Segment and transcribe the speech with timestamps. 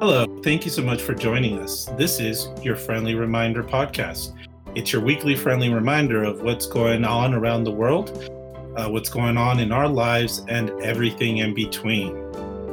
[0.00, 1.86] Hello, thank you so much for joining us.
[1.96, 4.32] This is your Friendly Reminder podcast.
[4.76, 8.30] It's your weekly friendly reminder of what's going on around the world,
[8.76, 12.16] uh, what's going on in our lives, and everything in between.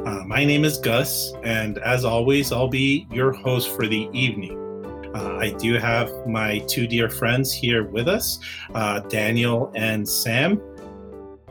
[0.06, 4.56] Uh, my name is Gus, and as always, I'll be your host for the evening.
[5.12, 8.38] Uh, I do have my two dear friends here with us,
[8.72, 10.62] uh, Daniel and Sam.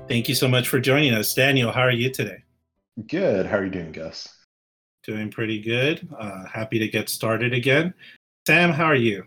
[0.08, 1.34] Thank you so much for joining us.
[1.34, 2.46] Daniel, how are you today?
[3.08, 3.46] Good.
[3.46, 4.45] How are you doing, Gus?
[5.06, 6.08] Doing pretty good.
[6.18, 7.94] Uh, happy to get started again.
[8.48, 9.24] Sam, how are you?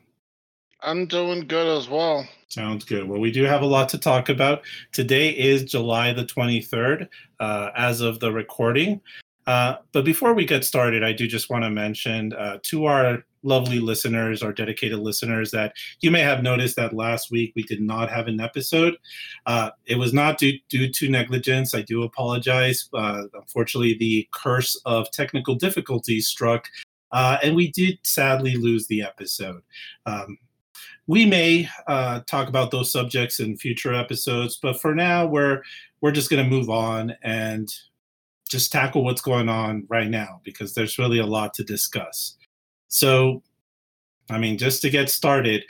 [0.80, 2.26] I'm doing good as well.
[2.48, 3.08] Sounds good.
[3.08, 4.62] Well, we do have a lot to talk about.
[4.92, 9.00] Today is July the 23rd, uh, as of the recording.
[9.48, 13.24] Uh, but before we get started, I do just want to mention uh, to our
[13.42, 17.80] lovely listeners, our dedicated listeners, that you may have noticed that last week we did
[17.80, 18.98] not have an episode.
[19.46, 21.74] Uh, it was not due, due to negligence.
[21.74, 22.90] I do apologize.
[22.92, 26.68] Uh, unfortunately, the curse of technical difficulties struck,
[27.12, 29.62] uh, and we did sadly lose the episode.
[30.04, 30.36] Um,
[31.06, 35.62] we may uh, talk about those subjects in future episodes, but for now, we're
[36.02, 37.72] we're just going to move on and
[38.48, 42.36] just tackle what's going on right now because there's really a lot to discuss.
[42.88, 43.42] So,
[44.30, 45.64] I mean, just to get started,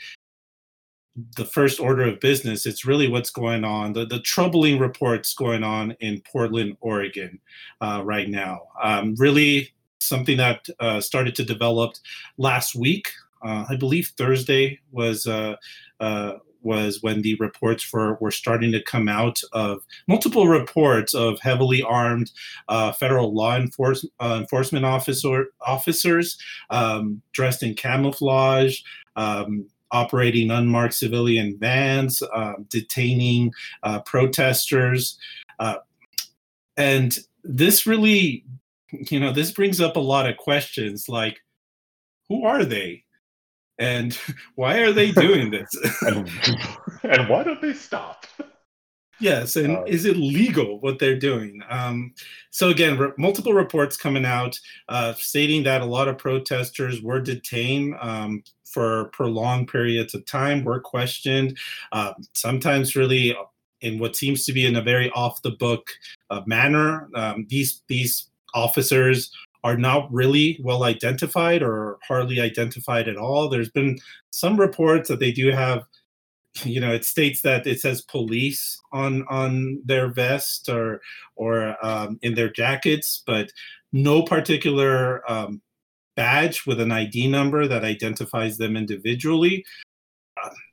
[1.36, 5.64] the first order of business, it's really what's going on, the, the troubling reports going
[5.64, 7.40] on in Portland, Oregon
[7.80, 8.62] uh, right now.
[8.82, 11.94] Um, really something that uh, started to develop
[12.36, 13.08] last week.
[13.44, 15.56] Uh, I believe Thursday was uh,
[16.00, 16.34] uh,
[16.68, 21.82] was when the reports for were starting to come out of multiple reports of heavily
[21.82, 22.30] armed
[22.68, 26.38] uh, federal law enforce, uh, enforcement officer officers
[26.70, 28.80] um, dressed in camouflage.
[29.16, 33.50] Um, operating unmarked civilian vans, uh, detaining
[33.84, 35.18] uh, protesters.
[35.58, 35.76] Uh,
[36.76, 38.44] and this really,
[39.10, 41.38] you know, this brings up a lot of questions like,
[42.28, 43.02] who are they?
[43.78, 44.18] And
[44.54, 45.68] why are they doing this?
[46.02, 46.30] and,
[47.02, 48.26] and why don't they stop?
[49.20, 51.60] Yes, and uh, is it legal what they're doing?
[51.68, 52.14] Um,
[52.50, 54.58] so again, re- multiple reports coming out
[54.88, 60.62] uh, stating that a lot of protesters were detained um, for prolonged periods of time,
[60.62, 61.58] were questioned,
[61.90, 63.36] uh, sometimes really
[63.80, 65.88] in what seems to be in a very off the book
[66.30, 67.08] uh, manner.
[67.14, 69.30] Um, these these officers
[69.64, 73.48] are not really well identified or hardly identified at all.
[73.48, 73.98] There's been
[74.30, 75.84] some reports that they do have,
[76.64, 81.00] you know, it states that it says police on on their vest or
[81.36, 83.50] or um, in their jackets, but
[83.92, 85.60] no particular um,
[86.16, 89.64] badge with an ID number that identifies them individually.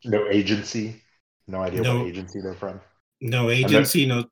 [0.03, 1.02] no agency.
[1.47, 2.81] No idea no, what agency they're from.
[3.22, 4.06] No agency.
[4.06, 4.25] No.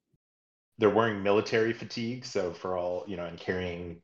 [0.80, 4.02] They're wearing military fatigue, so for all you know, and carrying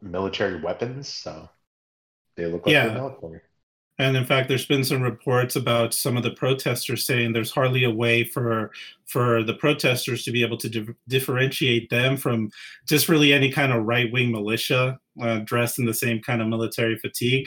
[0.00, 1.48] military weapons, so
[2.36, 2.92] they look like yeah.
[2.92, 3.40] military.
[3.98, 7.84] And in fact, there's been some reports about some of the protesters saying there's hardly
[7.84, 8.72] a way for
[9.06, 12.50] for the protesters to be able to di- differentiate them from
[12.88, 16.48] just really any kind of right wing militia uh, dressed in the same kind of
[16.48, 17.46] military fatigue.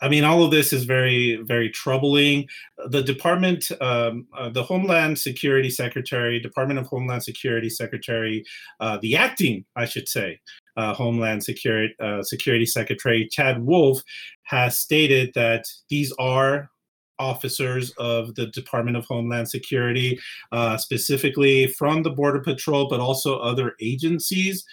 [0.00, 2.48] I mean, all of this is very, very troubling.
[2.88, 8.44] The Department, um, uh, the Homeland Security Secretary, Department of Homeland Security Secretary,
[8.80, 10.40] uh, the acting, I should say,
[10.76, 14.02] uh, Homeland Security, uh, Security Secretary Chad Wolf
[14.42, 16.70] has stated that these are
[17.18, 20.18] officers of the Department of Homeland Security,
[20.52, 24.64] uh, specifically from the Border Patrol, but also other agencies.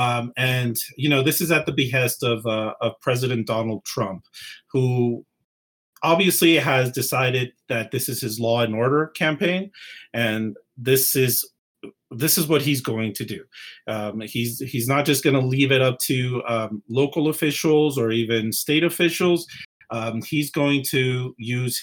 [0.00, 4.24] Um, and you know, this is at the behest of uh, of President Donald Trump,
[4.72, 5.26] who
[6.02, 9.70] obviously has decided that this is his law and order campaign,
[10.14, 11.46] and this is
[12.10, 13.44] this is what he's going to do.
[13.88, 18.10] Um, he's he's not just going to leave it up to um, local officials or
[18.10, 19.46] even state officials.
[19.90, 21.78] Um, he's going to use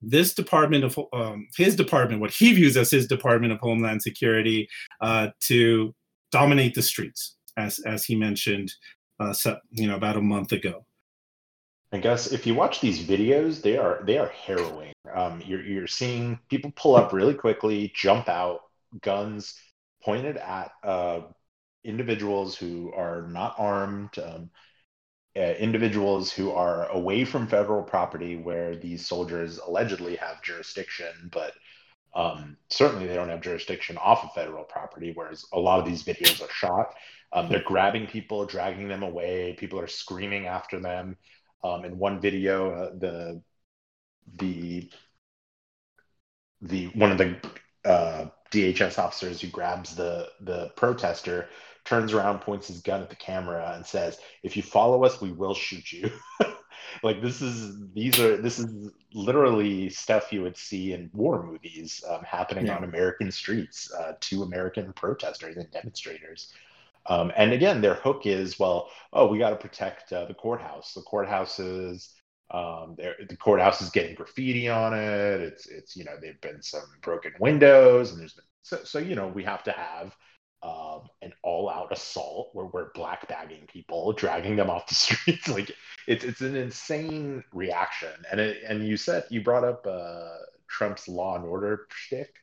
[0.00, 4.66] this department of um, his department, what he views as his department of Homeland Security,
[5.02, 5.94] uh, to
[6.30, 8.72] dominate the streets, as as he mentioned,
[9.18, 9.34] uh,
[9.70, 10.84] you know, about a month ago.
[11.92, 14.92] I guess if you watch these videos, they are they are harrowing.
[15.12, 18.60] Um, you're you're seeing people pull up really quickly, jump out,
[19.02, 19.54] guns
[20.02, 21.20] pointed at uh,
[21.84, 24.50] individuals who are not armed, um,
[25.36, 31.52] uh, individuals who are away from federal property where these soldiers allegedly have jurisdiction, but
[32.14, 36.02] um, certainly they don't have jurisdiction off of federal property, whereas a lot of these
[36.02, 36.94] videos are shot.
[37.32, 39.54] Um, they're grabbing people, dragging them away.
[39.58, 41.16] People are screaming after them.
[41.62, 43.42] Um, in one video, uh, the
[44.36, 44.90] the
[46.62, 47.36] the one of the
[47.84, 51.48] uh, DHS officers who grabs the the protester,
[51.84, 55.32] turns around, points his gun at the camera, and says, "If you follow us, we
[55.32, 56.10] will shoot you."
[57.02, 62.02] like this is these are this is literally stuff you would see in war movies
[62.08, 62.76] um, happening yeah.
[62.76, 66.52] on American streets uh, to American protesters and demonstrators.
[67.06, 70.92] Um, and again, their hook is, well, oh, we got to protect uh, the courthouse.
[70.92, 72.14] The courthouse is
[72.50, 75.40] um, the courthouse is getting graffiti on it.
[75.40, 79.14] It's it's you know there've been some broken windows and there's been so so you
[79.14, 80.16] know we have to have
[80.62, 85.48] um, an all-out assault where we're black bagging people, dragging them off the streets.
[85.48, 85.70] like
[86.06, 88.10] it's it's an insane reaction.
[88.30, 90.36] And it, and you said you brought up uh,
[90.68, 92.34] Trump's law and order shtick.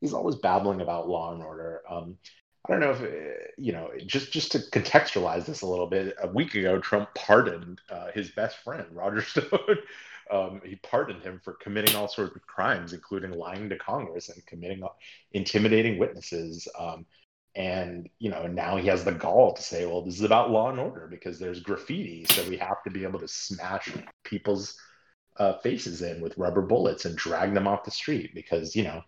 [0.00, 1.82] He's always babbling about law and order.
[1.88, 2.18] Um,
[2.66, 3.90] I don't know if uh, you know.
[4.06, 8.30] Just just to contextualize this a little bit, a week ago, Trump pardoned uh, his
[8.30, 9.78] best friend Roger Stone.
[10.30, 14.44] um, he pardoned him for committing all sorts of crimes, including lying to Congress and
[14.46, 14.82] committing
[15.32, 16.68] intimidating witnesses.
[16.78, 17.04] Um,
[17.56, 20.70] and you know now he has the gall to say, "Well, this is about law
[20.70, 23.90] and order because there's graffiti, so we have to be able to smash
[24.24, 24.76] people's
[25.36, 29.02] uh, faces in with rubber bullets and drag them off the street because you know."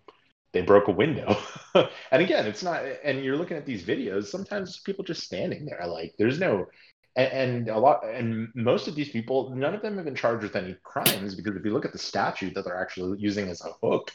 [0.53, 1.37] they broke a window.
[1.75, 5.87] and again, it's not, and you're looking at these videos, sometimes people just standing there.
[5.87, 6.65] Like, there's no,
[7.15, 10.43] and, and, a lot, and most of these people, none of them have been charged
[10.43, 13.63] with any crimes because if you look at the statute that they're actually using as
[13.63, 14.11] a hook,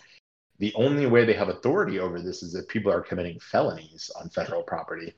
[0.62, 4.30] the only way they have authority over this is if people are committing felonies on
[4.30, 5.12] federal property.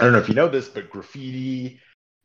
[0.00, 1.80] I don't know if you know this, but graffiti,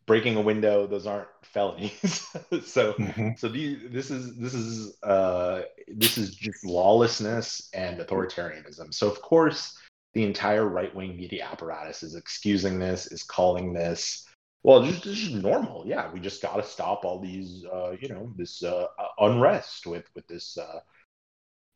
[0.05, 2.27] breaking a window those aren't felonies
[2.65, 3.29] so mm-hmm.
[3.37, 9.21] so these this is this is uh this is just lawlessness and authoritarianism so of
[9.21, 9.77] course
[10.13, 14.27] the entire right-wing media apparatus is excusing this is calling this
[14.63, 18.31] well just, just normal yeah we just got to stop all these uh you know
[18.35, 18.87] this uh
[19.19, 20.79] unrest with with this uh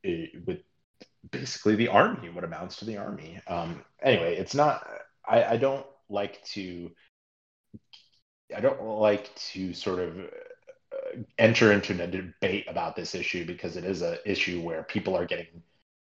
[0.04, 0.60] eh, with
[1.32, 4.88] basically the army what amounts to the army um anyway it's not
[5.28, 6.90] i i don't like to
[8.56, 13.76] I don't like to sort of uh, enter into a debate about this issue because
[13.76, 15.48] it is an issue where people are getting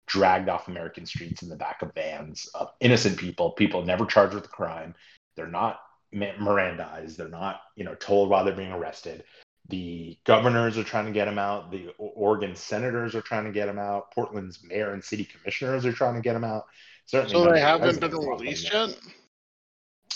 [0.06, 4.34] dragged off American streets in the back of vans of innocent people, people never charged
[4.34, 4.94] with a crime.
[5.36, 5.80] They're not
[6.12, 7.16] Mirandized.
[7.16, 9.24] They're not, you know, told while they're being arrested.
[9.68, 11.70] The governors are trying to get them out.
[11.70, 14.10] The Oregon senators are trying to get them out.
[14.12, 16.64] Portland's mayor and city commissioners are trying to get them out.
[17.06, 18.96] Certainly so they haven't been released yet.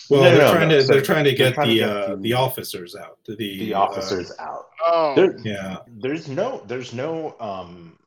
[0.08, 0.76] Well, no, they're no, trying no.
[0.76, 3.18] to so they're trying to get the uh, the, the officers out.
[3.26, 4.66] The the uh, officers uh, out.
[4.84, 5.78] Oh, there, yeah.
[5.88, 7.98] There's no there's no um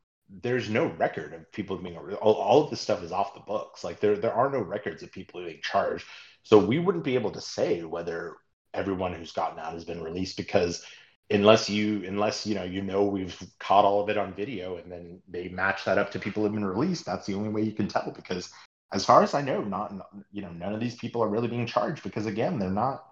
[0.42, 3.84] there's no record of people being all, all of this stuff is off the books.
[3.84, 6.06] Like there there are no records of people being charged.
[6.44, 8.36] So we wouldn't be able to say whether
[8.74, 10.86] everyone who's gotten out has been released because
[11.32, 14.92] unless you unless you know you know we've caught all of it on video and
[14.92, 17.72] then they match that up to people who've been released that's the only way you
[17.72, 18.52] can tell because
[18.92, 19.94] as far as I know, not
[20.32, 23.06] you know none of these people are really being charged because again, they're not.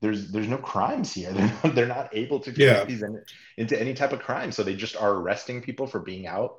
[0.00, 1.32] There's there's no crimes here.
[1.34, 2.84] They're not, they're not able to yeah.
[2.84, 3.20] these in,
[3.56, 4.52] into any type of crime.
[4.52, 6.58] So they just are arresting people for being out.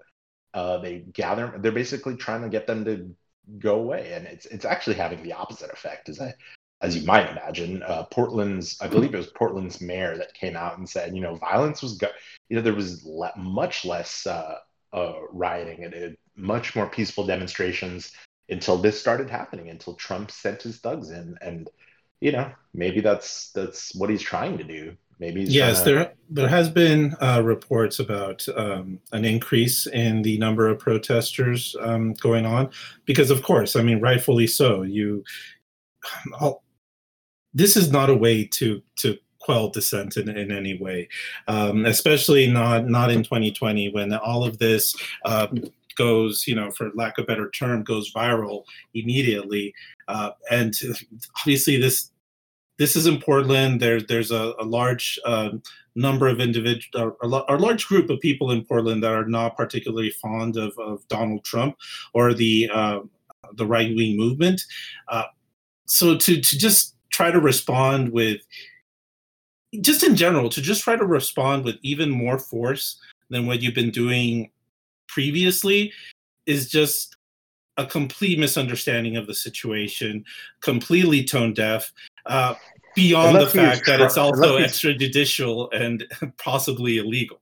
[0.54, 1.54] Uh, they gather.
[1.58, 3.16] They're basically trying to get them to
[3.58, 6.10] go away, and it's it's actually having the opposite effect.
[6.10, 6.34] As I
[6.81, 10.78] as you might imagine, uh, Portland's, I believe it was Portland's mayor that came out
[10.78, 12.08] and said, you know, violence was, go-
[12.48, 14.56] you know, there was le- much less uh,
[14.94, 18.12] uh, rioting and much more peaceful demonstrations
[18.50, 21.70] until this started happening, until Trump sent his thugs in, and
[22.19, 24.95] you know maybe that's that's what he's trying to do.
[25.19, 25.86] Maybe yes, to...
[25.86, 31.76] there there has been uh, reports about um, an increase in the number of protesters
[31.81, 32.69] um, going on
[33.06, 34.81] because, of course, I mean, rightfully so.
[34.81, 35.24] You,
[36.40, 36.64] I'll,
[37.54, 41.08] this is not a way to to quell dissent in, in any way,
[41.48, 45.48] um, especially not not in 2020 when all of this uh,
[46.00, 48.64] goes, you know, for lack of a better term, goes viral
[48.94, 49.74] immediately.
[50.08, 50.74] Uh, and
[51.40, 52.12] obviously, this
[52.78, 53.80] this is in Portland.
[53.80, 55.52] There's there's a, a large uh,
[55.96, 60.12] number of individual, a, a, large group of people in Portland that are not particularly
[60.12, 61.76] fond of, of Donald Trump
[62.14, 63.00] or the uh,
[63.54, 64.62] the right wing movement.
[65.10, 65.26] Uh,
[65.86, 68.40] so to to just try to respond with
[69.81, 72.97] just in general to just try to respond with even more force
[73.30, 74.49] than what you've been doing
[75.09, 75.92] previously
[76.45, 77.18] is just
[77.76, 80.23] a complete misunderstanding of the situation,
[80.61, 81.92] completely tone deaf,
[82.26, 82.56] uh,
[82.95, 86.07] beyond the fact that it's also extrajudicial and
[86.38, 87.42] possibly illegal.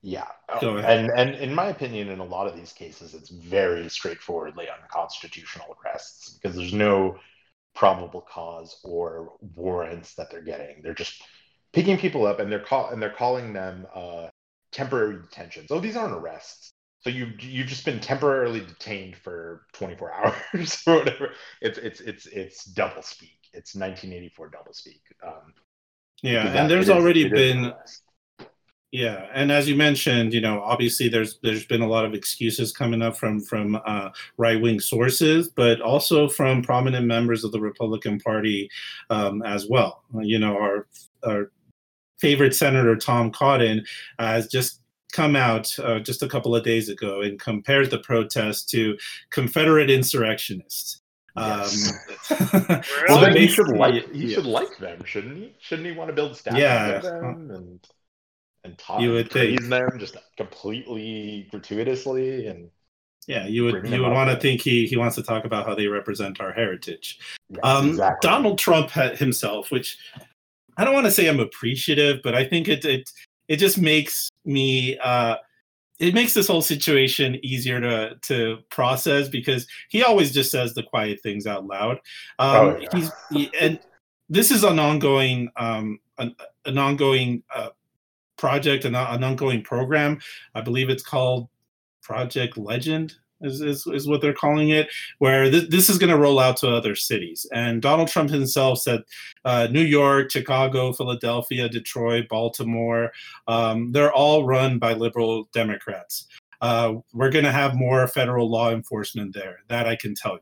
[0.00, 0.24] Yeah,
[0.62, 5.76] and and in my opinion, in a lot of these cases, it's very straightforwardly unconstitutional
[5.84, 7.18] arrests because there's no
[7.78, 10.82] probable cause or warrants that they're getting.
[10.82, 11.22] They're just
[11.72, 14.28] picking people up and they're call and they're calling them uh,
[14.72, 15.70] temporary detentions.
[15.70, 16.72] Oh, these aren't arrests.
[17.02, 20.12] So you you've just been temporarily detained for 24
[20.52, 21.30] hours or whatever.
[21.62, 23.38] It's it's it's it's double speak.
[23.52, 25.02] It's 1984 double speak.
[25.24, 25.54] Um,
[26.20, 27.72] yeah, and there's already is, been
[28.90, 32.72] yeah, and as you mentioned, you know, obviously there's there's been a lot of excuses
[32.72, 37.60] coming up from from uh, right wing sources, but also from prominent members of the
[37.60, 38.70] Republican Party
[39.10, 40.04] um, as well.
[40.18, 40.86] You know, our
[41.26, 41.50] our
[42.18, 43.84] favorite senator Tom Cotton
[44.18, 44.80] has just
[45.12, 48.96] come out uh, just a couple of days ago and compared the protest to
[49.30, 51.02] Confederate insurrectionists.
[51.36, 51.92] Yes.
[52.30, 54.36] Um, well, then he should like he yeah.
[54.36, 55.54] should like them, shouldn't he?
[55.60, 56.96] Shouldn't he want to build statues yeah.
[56.96, 57.88] of them and
[58.64, 59.70] and talk you would praise think.
[59.70, 62.70] them just completely gratuitously and
[63.26, 65.74] yeah you would you would want to think he he wants to talk about how
[65.74, 67.18] they represent our heritage
[67.62, 68.28] um, exactly.
[68.28, 69.98] donald trump himself which
[70.76, 73.10] i don't want to say i'm appreciative but i think it it
[73.48, 75.36] it just makes me uh
[75.98, 80.82] it makes this whole situation easier to to process because he always just says the
[80.82, 81.98] quiet things out loud
[82.38, 82.88] um oh, yeah.
[82.92, 83.78] he's he, and
[84.28, 86.34] this is an ongoing um an,
[86.64, 87.68] an ongoing uh,
[88.38, 90.18] project, an, an ongoing program.
[90.54, 91.48] I believe it's called
[92.02, 93.14] Project Legend.
[93.40, 96.56] Is, is, is what they're calling it, where th- this is going to roll out
[96.56, 97.46] to other cities.
[97.52, 99.02] And Donald Trump himself said
[99.44, 103.12] uh, New York, Chicago, Philadelphia, Detroit, Baltimore,
[103.46, 106.26] um, they're all run by liberal Democrats.
[106.60, 109.60] Uh, we're going to have more federal law enforcement there.
[109.68, 110.40] That I can tell you.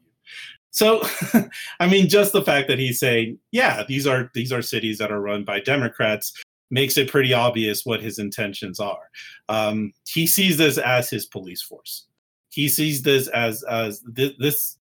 [0.70, 1.02] So,
[1.80, 5.12] I mean, just the fact that he's saying, yeah, these are these are cities that
[5.12, 6.32] are run by Democrats
[6.70, 9.10] makes it pretty obvious what his intentions are.
[9.48, 12.06] Um, he sees this as his police force.
[12.50, 14.78] He sees this as as this, this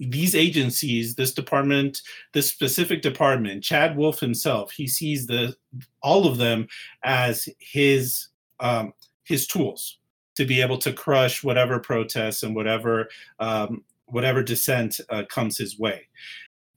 [0.00, 2.02] these agencies, this department,
[2.32, 5.56] this specific department, Chad Wolf himself, he sees the
[6.02, 6.66] all of them
[7.04, 8.28] as his
[8.60, 8.92] um,
[9.24, 9.98] his tools
[10.36, 15.78] to be able to crush whatever protests and whatever um, whatever dissent uh, comes his
[15.78, 16.06] way,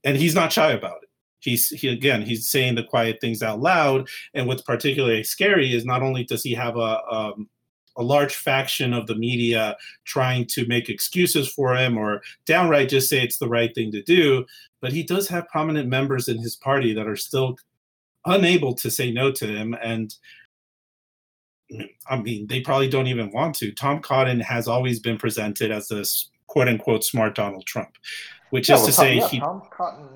[0.04, 1.07] and he's not shy about it
[1.40, 5.86] he's he again he's saying the quiet things out loud and what's particularly scary is
[5.86, 7.50] not only does he have a um,
[7.98, 9.76] a large faction of the media
[10.06, 14.02] trying to make excuses for him or downright just say it's the right thing to
[14.04, 14.46] do
[14.82, 17.58] but he does have prominent members in his party that are still
[18.26, 20.16] unable to say no to him and
[22.10, 23.72] I mean, they probably don't even want to.
[23.72, 27.90] Tom Cotton has always been presented as this quote unquote smart Donald Trump,
[28.52, 29.40] which yeah, is well, to Tom, say yeah, he.
[29.40, 30.08] Tom Cotton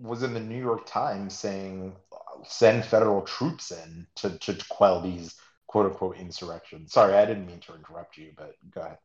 [0.00, 1.94] was in the New York Times saying
[2.46, 5.34] send federal troops in to, to quell these
[5.66, 6.92] quote unquote insurrections.
[6.92, 8.98] Sorry, I didn't mean to interrupt you, but go ahead.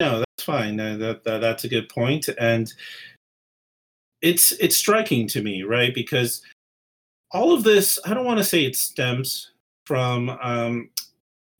[0.00, 0.78] No, that's fine.
[0.78, 2.72] Uh, that, that that's a good point, and
[4.20, 5.94] it's it's striking to me, right?
[5.94, 6.42] Because
[7.32, 9.52] all of this, I don't want to say it stems
[9.86, 10.90] from um,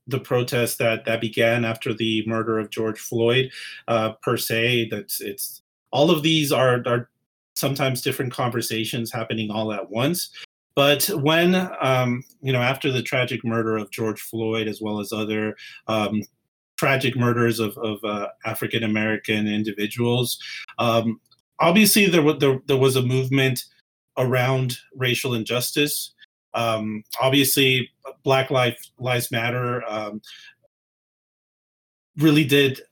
[0.07, 3.51] the protest that that began after the murder of George Floyd,
[3.89, 4.89] uh, per se.
[4.91, 7.09] That's it's all of these are are
[7.57, 10.31] sometimes different conversations happening all at once.
[10.77, 15.11] But when, um, you know, after the tragic murder of George Floyd, as well as
[15.11, 15.57] other
[15.89, 16.23] um,
[16.77, 20.39] tragic murders of, of uh, African American individuals,
[20.79, 21.19] um,
[21.59, 23.65] obviously there, w- there, there, was a movement
[24.19, 26.13] around racial injustice.
[26.53, 27.91] Um, obviously,
[28.23, 30.21] Black Lives, Lives Matter um,
[32.19, 32.83] really did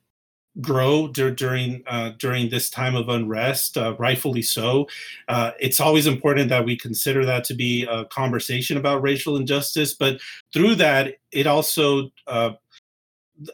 [0.60, 4.86] grow dur- during uh, during this time of unrest, uh, rightfully so.
[5.28, 9.94] Uh, it's always important that we consider that to be a conversation about racial injustice,
[9.94, 10.20] but
[10.52, 12.52] through that, it also uh,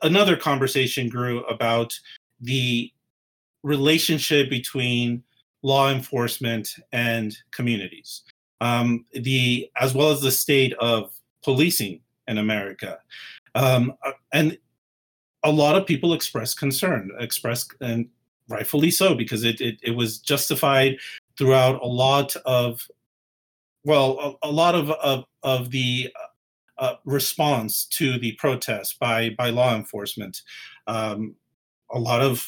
[0.02, 1.98] another conversation grew about
[2.40, 2.92] the
[3.62, 5.22] relationship between
[5.62, 8.22] law enforcement and communities,
[8.60, 12.98] um, the as well as the state of policing in America.
[13.54, 14.58] Um, uh, and
[15.44, 18.08] a lot of people expressed concern, expressed and
[18.48, 20.98] rightfully so, because it, it, it was justified
[21.38, 22.86] throughout a lot of,
[23.84, 26.12] well, a, a lot of, of, of the
[26.78, 30.42] uh, response to the protest by, by law enforcement.
[30.86, 31.36] Um,
[31.92, 32.46] a lot of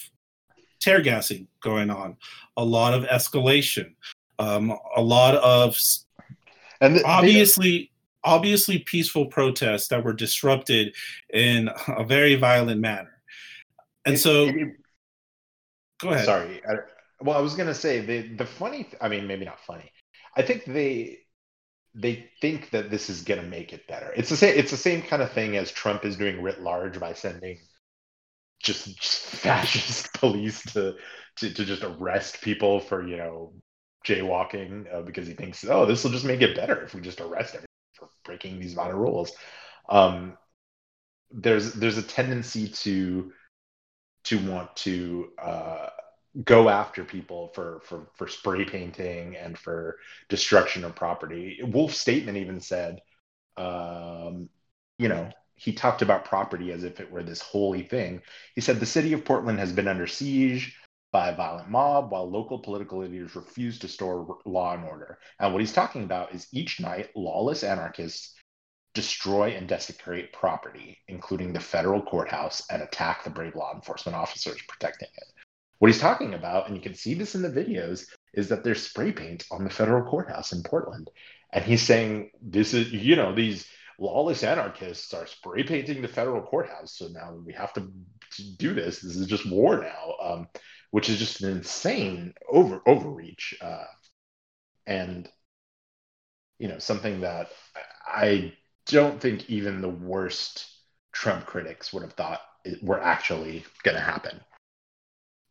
[0.80, 2.16] tear gassing going on,
[2.56, 3.94] a lot of escalation,
[4.38, 5.78] um, a lot of
[6.80, 7.91] and obviously
[8.24, 10.94] obviously peaceful protests that were disrupted
[11.32, 13.22] in a very violent manner.
[14.04, 14.50] And so,
[16.00, 16.24] go ahead.
[16.24, 16.62] Sorry.
[16.68, 16.74] I,
[17.20, 18.88] well, I was going to say the the funny.
[19.00, 19.90] I mean, maybe not funny.
[20.36, 21.18] I think they
[21.94, 24.12] they think that this is going to make it better.
[24.16, 24.58] It's the same.
[24.58, 27.58] It's the same kind of thing as Trump is doing writ large by sending
[28.62, 30.96] just, just fascist police to,
[31.36, 33.52] to to just arrest people for you know
[34.06, 37.20] jaywalking uh, because he thinks oh this will just make it better if we just
[37.20, 37.66] arrest everyone
[38.24, 39.32] breaking these vital rules.
[39.88, 40.36] Um,
[41.30, 43.32] there's there's a tendency to
[44.24, 45.88] to want to uh,
[46.44, 49.98] go after people for for for spray painting and for
[50.28, 51.60] destruction of property.
[51.62, 53.00] Wolf's statement even said,
[53.56, 54.48] um,
[54.98, 58.22] you know, he talked about property as if it were this holy thing.
[58.54, 60.76] He said the city of Portland has been under siege
[61.12, 65.18] by a violent mob while local political leaders refuse to store law and order.
[65.38, 68.34] And what he's talking about is each night lawless anarchists
[68.94, 74.60] destroy and desecrate property, including the federal courthouse, and attack the brave law enforcement officers
[74.68, 75.24] protecting it.
[75.78, 78.82] What he's talking about, and you can see this in the videos, is that there's
[78.86, 81.10] spray paint on the federal courthouse in Portland.
[81.52, 83.66] And he's saying, this is, you know, these
[83.98, 86.96] lawless anarchists are spray painting the federal courthouse.
[86.96, 87.90] So now we have to
[88.58, 89.00] do this.
[89.00, 90.48] This is just war now, um,
[90.92, 93.54] which is just an insane over overreach.
[93.60, 93.84] Uh,
[94.86, 95.28] and,
[96.58, 97.48] you know, something that
[98.06, 98.52] I
[98.86, 100.66] don't think even the worst
[101.12, 104.38] Trump critics would have thought it were actually going to happen.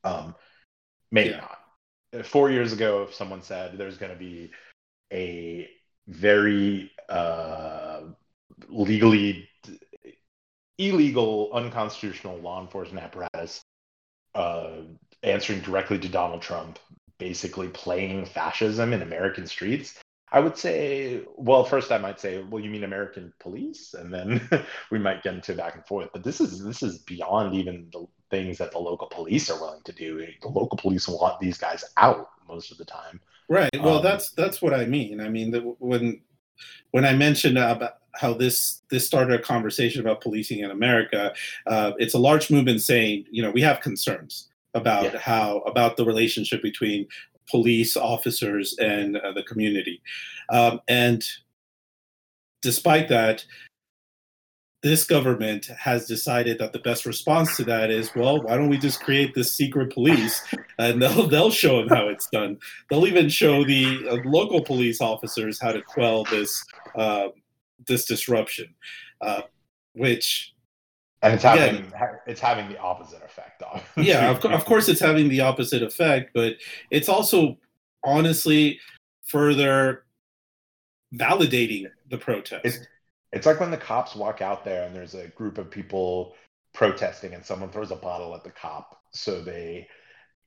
[0.03, 0.35] Um,
[1.11, 1.47] maybe yeah.
[2.13, 2.25] not.
[2.25, 4.51] Four years ago, if someone said there's going to be
[5.11, 5.69] a
[6.07, 8.01] very uh,
[8.69, 9.49] legally
[10.77, 13.63] illegal, unconstitutional law enforcement apparatus
[14.35, 14.81] uh,
[15.23, 16.79] answering directly to Donald Trump,
[17.17, 19.99] basically playing fascism in American streets,
[20.31, 24.49] I would say, well, first I might say, well, you mean American police, and then
[24.91, 26.09] we might get into back and forth.
[26.13, 29.81] But this is this is beyond even the things that the local police are willing
[29.83, 30.25] to do.
[30.41, 33.19] The local police want these guys out most of the time.
[33.49, 33.69] Right.
[33.81, 35.19] Well, um, that's that's what I mean.
[35.19, 36.21] I mean, the, when
[36.91, 41.33] when I mentioned about how this this started a conversation about policing in America,
[41.67, 45.19] uh, it's a large movement saying, you know, we have concerns about yeah.
[45.19, 47.07] how about the relationship between
[47.49, 50.01] police officers and uh, the community.
[50.49, 51.23] Um, and
[52.61, 53.45] despite that,
[54.83, 58.79] this government has decided that the best response to that is, well, why don't we
[58.79, 60.41] just create this secret police,
[60.79, 62.57] and they'll they'll show them how it's done.
[62.89, 66.63] They'll even show the uh, local police officers how to quell this
[66.95, 67.27] uh,
[67.87, 68.73] this disruption,
[69.21, 69.41] uh,
[69.93, 70.53] which
[71.21, 71.93] and it's having Again,
[72.25, 73.63] it's having the opposite effect.
[73.97, 76.55] yeah, of, of course, it's having the opposite effect, but
[76.89, 77.57] it's also
[78.03, 78.79] honestly
[79.23, 80.03] further
[81.13, 82.65] validating the protest.
[82.65, 82.79] It's,
[83.31, 86.35] it's like when the cops walk out there and there's a group of people
[86.73, 89.87] protesting, and someone throws a bottle at the cop, so they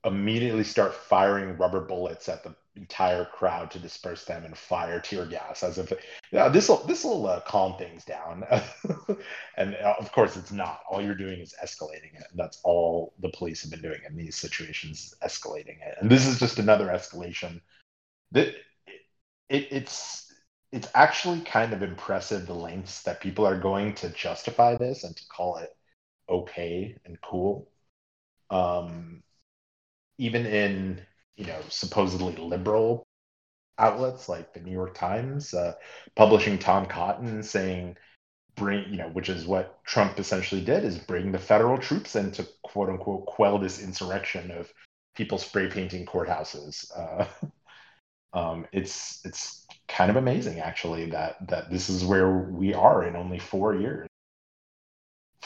[0.05, 5.27] immediately start firing rubber bullets at the entire crowd to disperse them and fire tear
[5.27, 5.93] gas as if
[6.33, 8.45] yeah this will this will uh, calm things down.
[9.57, 10.81] And uh, of course it's not.
[10.91, 12.25] All you're doing is escalating it.
[12.31, 15.97] And that's all the police have been doing in these situations escalating it.
[16.01, 17.61] And this is just another escalation
[18.33, 18.55] that it,
[19.49, 20.33] it, it's
[20.73, 25.17] it's actually kind of impressive the lengths that people are going to justify this and
[25.17, 25.71] to call it
[26.29, 27.69] okay and cool.
[28.51, 29.23] Um
[30.19, 31.01] even in
[31.37, 33.07] you know supposedly liberal
[33.79, 35.75] outlets like the New York Times uh,
[36.15, 37.97] publishing Tom Cotton saying
[38.57, 42.31] bring you know which is what Trump essentially did is bring the federal troops in
[42.33, 44.73] to quote unquote quell this insurrection of
[45.17, 46.91] people spray painting courthouses.
[48.35, 53.05] Uh, um, it's it's kind of amazing actually that that this is where we are
[53.05, 54.09] in only four years.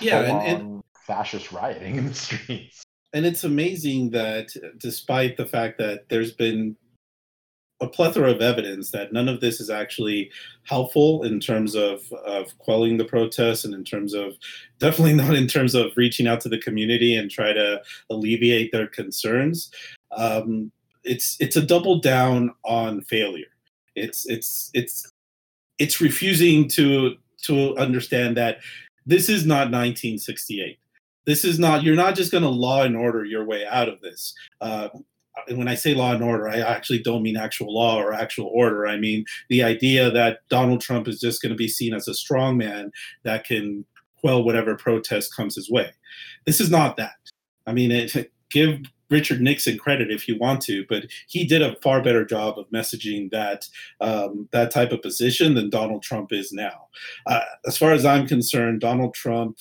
[0.01, 5.79] Yeah, and, and fascist rioting in the streets and it's amazing that despite the fact
[5.79, 6.77] that there's been
[7.81, 10.31] a plethora of evidence that none of this is actually
[10.65, 14.35] helpful in terms of, of quelling the protests and in terms of
[14.79, 18.87] definitely not in terms of reaching out to the community and try to alleviate their
[18.87, 19.71] concerns.
[20.11, 20.73] Um,
[21.05, 23.47] it's it's a double down on failure.
[23.95, 25.11] It's it's it's
[25.79, 28.59] it's refusing to to understand that
[29.07, 30.79] this is not 1968
[31.29, 34.01] this is not you're not just going to law and order your way out of
[34.01, 34.89] this uh,
[35.47, 38.51] and when I say law and order, I actually don't mean actual law or actual
[38.53, 38.89] order.
[38.89, 42.15] I mean the idea that Donald Trump is just going to be seen as a
[42.15, 42.91] strong man
[43.23, 43.85] that can
[44.21, 45.91] quell whatever protest comes his way.
[46.45, 47.15] This is not that.
[47.67, 51.77] I mean, it, give Richard Nixon credit if you want to, but he did a
[51.83, 53.67] far better job of messaging that
[54.01, 56.89] um, that type of position than Donald Trump is now.
[57.27, 59.59] Uh, as far as I'm concerned, Donald Trump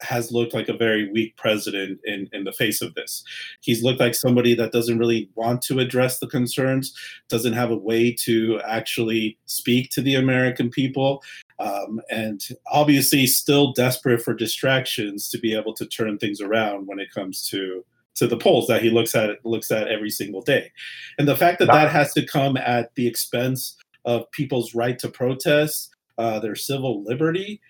[0.00, 3.24] has looked like a very weak president in, in the face of this.
[3.60, 6.94] He's looked like somebody that doesn't really want to address the concerns,
[7.28, 11.22] doesn't have a way to actually speak to the American people,
[11.58, 17.00] um, and obviously still desperate for distractions to be able to turn things around when
[17.00, 17.84] it comes to
[18.14, 20.70] to the polls that he looks at looks at every single day.
[21.18, 25.08] And the fact that that has to come at the expense of people's right to
[25.08, 27.60] protest, uh, their civil liberty,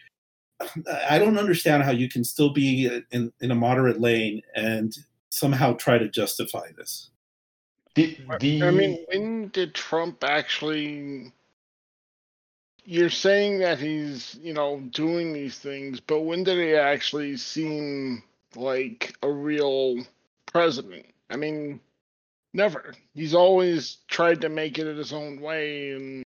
[1.09, 4.97] I don't understand how you can still be in, in a moderate lane and
[5.31, 7.11] somehow try to justify this.
[7.95, 8.63] The, the...
[8.63, 11.33] I mean, when did Trump actually?
[12.85, 18.23] You're saying that he's, you know, doing these things, but when did he actually seem
[18.57, 19.99] like a real
[20.47, 21.07] president?
[21.29, 21.81] I mean,
[22.55, 22.95] never.
[23.15, 26.25] He's always tried to make it his own way, and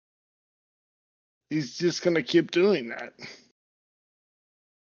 [1.51, 3.12] he's just going to keep doing that.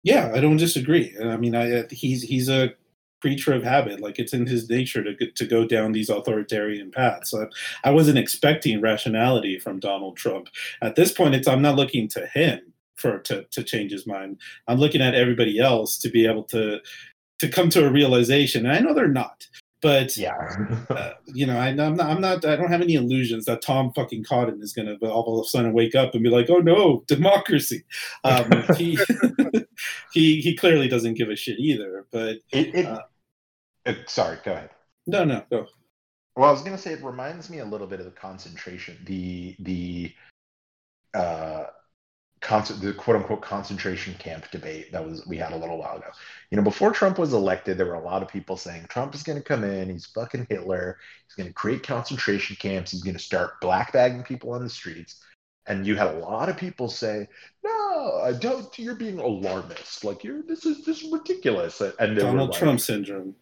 [0.03, 1.17] Yeah, I don't disagree.
[1.23, 2.73] I mean, I uh, he's he's a
[3.21, 4.01] creature of habit.
[4.01, 7.31] Like it's in his nature to to go down these authoritarian paths.
[7.31, 7.49] So
[7.85, 10.49] I wasn't expecting rationality from Donald Trump.
[10.83, 12.61] At this point, it's I'm not looking to him
[12.97, 14.39] for to to change his mind.
[14.69, 16.81] I'm looking at everybody else to be able to
[17.41, 18.67] to come to a realization.
[18.67, 19.47] And I know they're not.
[19.81, 20.37] But yeah,
[20.91, 23.93] uh, you know, I, am not, I'm not, I don't have any illusions that Tom
[23.93, 27.05] fucking Cotton is gonna all of a sudden wake up and be like, "Oh no,
[27.07, 27.85] democracy."
[28.25, 28.99] Um, he,
[30.13, 32.07] he, he clearly doesn't give a shit either.
[32.11, 33.03] But it, it, uh,
[33.85, 34.71] it, sorry, go ahead.
[35.07, 35.67] No, no, go.
[36.35, 39.55] Well, I was gonna say it reminds me a little bit of the concentration, the
[39.61, 40.13] the
[41.15, 41.67] uh,
[42.41, 46.09] con- the quote unquote concentration camp debate that was we had a little while ago.
[46.51, 49.23] You know, before Trump was elected, there were a lot of people saying Trump is
[49.23, 53.17] going to come in, he's fucking Hitler, he's going to create concentration camps, he's going
[53.17, 55.23] to start black bagging people on the streets.
[55.67, 57.29] And you had a lot of people say,
[57.63, 58.77] "No, I don't.
[58.79, 60.03] You're being alarmist.
[60.03, 63.35] Like you're this is this is ridiculous." And Donald like, Trump syndrome.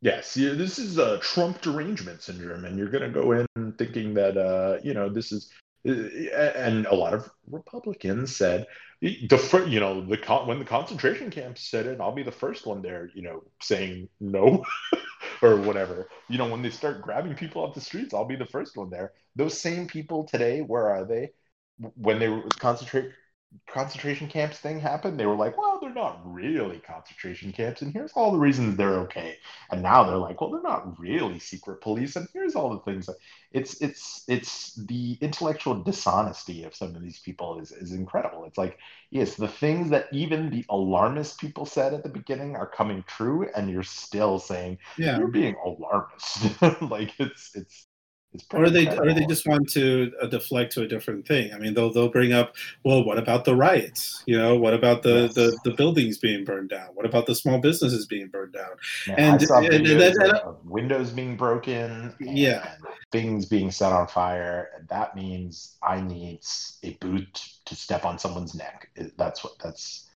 [0.00, 4.14] Yes, yeah, this is a Trump derangement syndrome, and you're going to go in thinking
[4.14, 5.50] that uh, you know this is
[5.86, 8.66] and a lot of Republicans said
[9.00, 12.82] the you know the when the concentration camps said it, I'll be the first one
[12.82, 14.64] there, you know, saying no
[15.42, 16.08] or whatever.
[16.28, 18.90] You know, when they start grabbing people off the streets, I'll be the first one
[18.90, 19.12] there.
[19.36, 21.30] Those same people today, where are they?
[21.94, 23.10] When they concentrate
[23.68, 28.12] concentration camps thing happened, they were like, well, they're not really concentration camps, and here's
[28.12, 29.36] all the reasons they're okay.
[29.70, 33.06] And now they're like, well, they're not really secret police, and here's all the things.
[33.06, 33.16] That...
[33.52, 38.44] It's it's it's the intellectual dishonesty of some of these people is is incredible.
[38.44, 38.78] It's like,
[39.10, 43.48] yes, the things that even the alarmist people said at the beginning are coming true,
[43.56, 46.60] and you're still saying, yeah, you're being alarmist.
[46.82, 47.85] like it's it's
[48.52, 49.08] or they incredible.
[49.08, 51.52] or they just want to uh, deflect to a different thing.
[51.52, 54.22] I mean, they'll they'll bring up, well, what about the riots?
[54.26, 55.34] You know, what about the yes.
[55.34, 56.88] the, the buildings being burned down?
[56.94, 58.70] What about the small businesses being burned down?
[59.16, 62.74] and, and, and, and windows being broken, yeah,
[63.12, 64.70] things being set on fire.
[64.76, 66.40] And that means I need
[66.82, 68.90] a boot to step on someone's neck.
[69.16, 70.06] That's what that's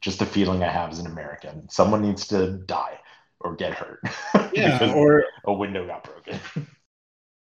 [0.00, 1.68] just the feeling I have as an American.
[1.68, 2.98] Someone needs to die
[3.40, 4.00] or get hurt.
[4.54, 6.40] Yeah, or a window got broken.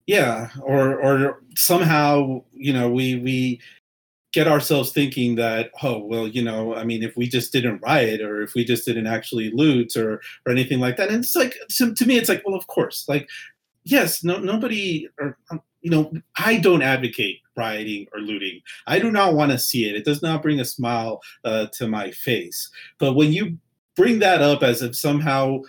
[0.07, 3.59] yeah or or somehow you know we we
[4.33, 8.21] get ourselves thinking that oh well you know i mean if we just didn't riot
[8.21, 11.09] or if we just didn't actually loot or or anything like that.
[11.09, 13.29] And it's like to, to me it's like well of course like
[13.83, 18.61] yes no nobody or um, you know i don't advocate rioting or looting.
[18.87, 19.95] I do not want to see it.
[19.95, 22.69] It does not bring a smile uh, to my face.
[22.97, 23.57] But when you
[23.95, 25.59] bring that up as if somehow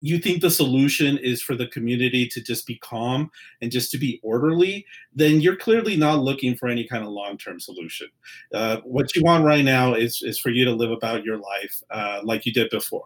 [0.00, 3.98] you think the solution is for the community to just be calm and just to
[3.98, 8.08] be orderly, then you're clearly not looking for any kind of long-term solution.
[8.54, 11.82] Uh, what you want right now is is for you to live about your life
[11.90, 13.04] uh, like you did before.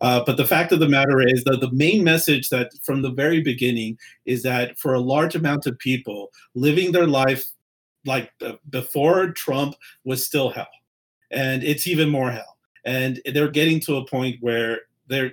[0.00, 3.10] Uh, but the fact of the matter is that the main message that from the
[3.10, 7.46] very beginning is that for a large amount of people, living their life
[8.04, 8.30] like
[8.70, 10.68] before Trump was still hell,
[11.30, 12.56] and it's even more hell.
[12.84, 15.32] And they're getting to a point where they're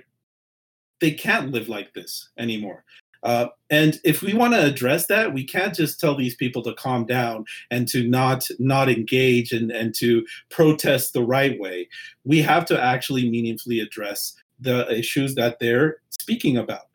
[1.04, 2.82] they can't live like this anymore.
[3.22, 6.72] Uh, and if we want to address that, we can't just tell these people to
[6.74, 11.86] calm down and to not not engage and, and to protest the right way.
[12.24, 16.88] We have to actually meaningfully address the issues that they're speaking about.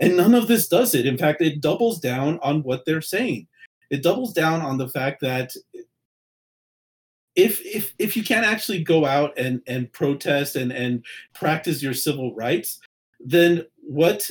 [0.00, 1.04] And none of this does it.
[1.04, 3.48] In fact, it doubles down on what they're saying.
[3.90, 5.52] It doubles down on the fact that
[7.34, 11.94] if if if you can't actually go out and and protest and and practice your
[11.94, 12.80] civil rights,
[13.20, 14.28] then what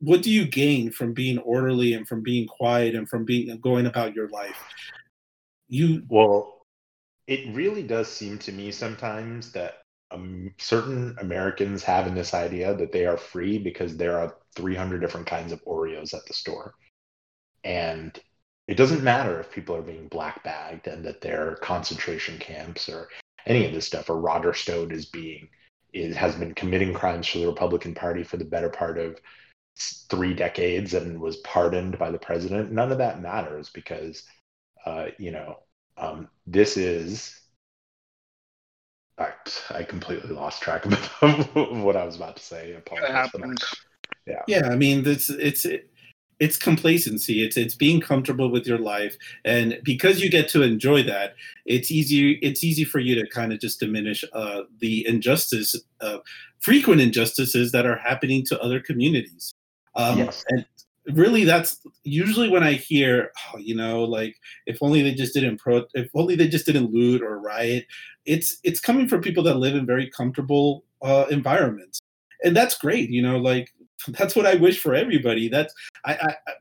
[0.00, 3.86] what do you gain from being orderly and from being quiet and from being going
[3.86, 4.58] about your life?
[5.68, 6.66] You well,
[7.26, 9.78] it really does seem to me sometimes that
[10.10, 15.00] um, certain Americans have in this idea that they are free because there are 300
[15.00, 16.74] different kinds of Oreos at the store.
[17.64, 18.18] And
[18.68, 23.08] it doesn't matter if people are being black bagged and that they're concentration camps or
[23.46, 25.48] any of this stuff, or Roger Stone is being
[25.96, 29.18] is, has been committing crimes for the Republican Party for the better part of
[30.08, 32.72] three decades and was pardoned by the president.
[32.72, 34.22] None of that matters because,
[34.84, 35.58] uh, you know,
[35.96, 37.40] um, this is
[39.70, 40.92] I completely lost track of
[41.82, 42.74] what I was about to say.
[42.74, 43.64] Apologize for that.
[44.26, 44.42] Yeah.
[44.46, 45.64] Yeah, I mean, it's it's
[46.38, 47.44] it's complacency.
[47.44, 51.90] It's it's being comfortable with your life, and because you get to enjoy that, it's
[51.90, 52.32] easy.
[52.42, 56.18] It's easy for you to kind of just diminish uh, the injustice, uh,
[56.60, 59.52] frequent injustices that are happening to other communities.
[59.94, 60.44] Um, yes.
[60.50, 60.66] And
[61.12, 64.34] really that's usually when i hear oh, you know like
[64.66, 67.86] if only they just didn't pro if only they just didn't loot or riot
[68.24, 72.00] it's it's coming from people that live in very comfortable uh, environments
[72.42, 73.72] and that's great you know like
[74.08, 76.52] that's what i wish for everybody that's I, I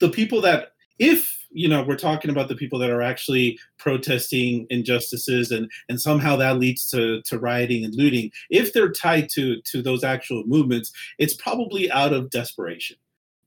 [0.00, 4.66] the people that if you know we're talking about the people that are actually protesting
[4.70, 9.60] injustices and and somehow that leads to to rioting and looting if they're tied to
[9.62, 12.96] to those actual movements it's probably out of desperation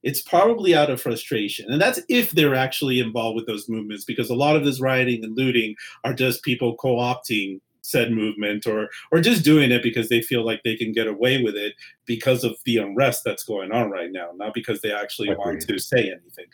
[0.04, 1.72] it's probably out of frustration.
[1.72, 5.24] And that's if they're actually involved with those movements, because a lot of this rioting
[5.24, 10.10] and looting are just people co opting said movement or or just doing it because
[10.10, 11.74] they feel like they can get away with it
[12.06, 15.80] because of the unrest that's going on right now not because they actually want to
[15.80, 16.46] say anything.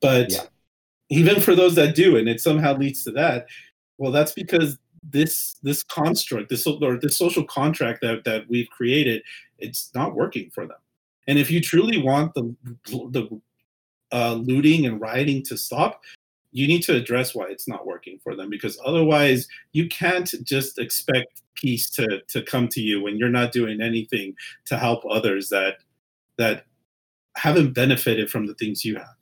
[0.00, 0.42] But yeah.
[1.10, 3.46] even for those that do and it somehow leads to that
[3.98, 9.22] well that's because this this construct this or this social contract that that we've created
[9.58, 10.76] it's not working for them.
[11.26, 13.40] And if you truly want the the
[14.12, 16.02] uh, looting and rioting to stop,
[16.54, 20.78] you need to address why it's not working for them because otherwise you can't just
[20.78, 25.48] expect peace to to come to you when you're not doing anything to help others
[25.48, 25.78] that
[26.38, 26.64] that
[27.36, 29.16] haven't benefited from the things you have.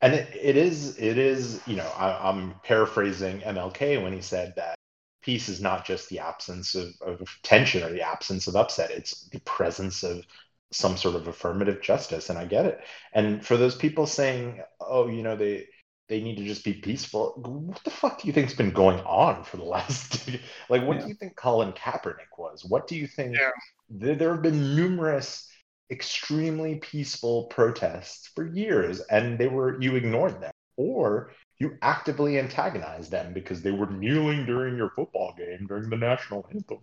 [0.00, 4.54] And it, it is it is you know I, am paraphrasing mlk when he said
[4.56, 4.74] that
[5.22, 8.90] peace is not just the absence of, of tension or the absence of upset.
[8.90, 10.24] It's the presence of
[10.72, 12.80] some sort of affirmative justice and i get it.
[13.12, 15.66] And for those people saying oh you know they
[16.08, 19.42] they need to just be peaceful what the fuck do you think's been going on
[19.44, 20.28] for the last
[20.68, 21.02] like what yeah.
[21.02, 23.50] do you think colin kaepernick was what do you think yeah.
[23.88, 25.48] there, there have been numerous
[25.90, 33.10] extremely peaceful protests for years and they were you ignored them or you actively antagonized
[33.10, 36.80] them because they were kneeling during your football game during the national anthem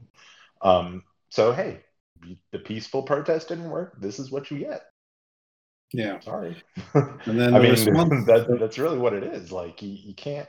[0.61, 1.81] um, so hey
[2.51, 3.99] the peaceful protest didn't work.
[3.99, 4.83] This is what you get.
[5.91, 6.19] Yeah.
[6.19, 6.55] Sorry.
[7.25, 7.75] And then I mean,
[8.25, 9.51] that, that's really what it is.
[9.51, 10.47] Like you, you can't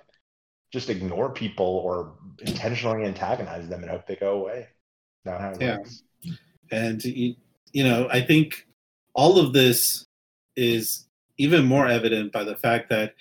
[0.72, 4.68] just ignore people or intentionally antagonize them and hope they go away.
[5.24, 5.76] Not how it yeah.
[5.78, 6.02] works.
[6.70, 7.36] And you,
[7.72, 8.66] you know, I think
[9.14, 10.06] all of this
[10.56, 11.06] is
[11.38, 13.14] even more evident by the fact that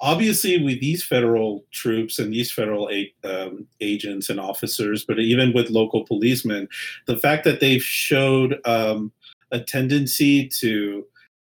[0.00, 2.90] obviously with these federal troops and these federal
[3.24, 6.68] um, agents and officers but even with local policemen
[7.06, 9.12] the fact that they've showed um,
[9.50, 11.04] a tendency to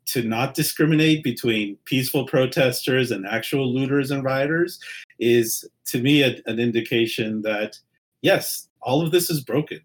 [0.06, 4.80] to not discriminate between peaceful protesters and actual looters and rioters
[5.20, 7.80] is to me a, an indication that
[8.22, 9.80] yes all of this is broken.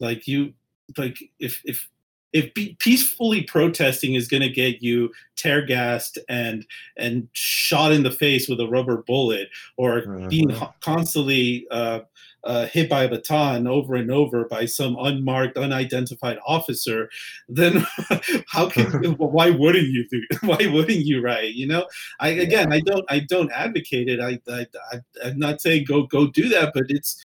[0.00, 0.52] Like you
[0.98, 1.88] like if if
[2.34, 6.66] if peacefully protesting is going to get you tear gassed and
[6.98, 10.28] and shot in the face with a rubber bullet or mm-hmm.
[10.28, 12.00] being constantly uh,
[12.42, 17.08] uh, hit by a baton over and over by some unmarked, unidentified officer,
[17.48, 17.86] then
[18.48, 20.22] how can why wouldn't you do?
[20.42, 21.52] Why wouldn't you right?
[21.52, 21.86] You know,
[22.20, 24.20] I again, I don't, I don't advocate it.
[24.20, 27.24] I, I, I I'm not saying go go do that, but it's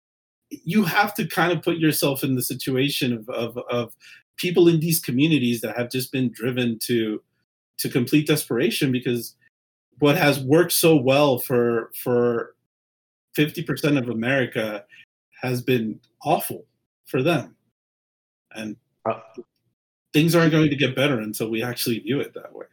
[0.50, 3.96] you have to kind of put yourself in the situation of, of, of
[4.38, 7.22] people in these communities that have just been driven to
[7.80, 9.36] to complete desperation because
[10.00, 12.56] what has worked so well for for
[13.38, 14.86] 50% of America
[15.42, 16.66] has been awful
[17.06, 17.56] for them.
[18.56, 19.20] And uh,
[20.14, 22.68] things aren't going to get better until we actually view it that way.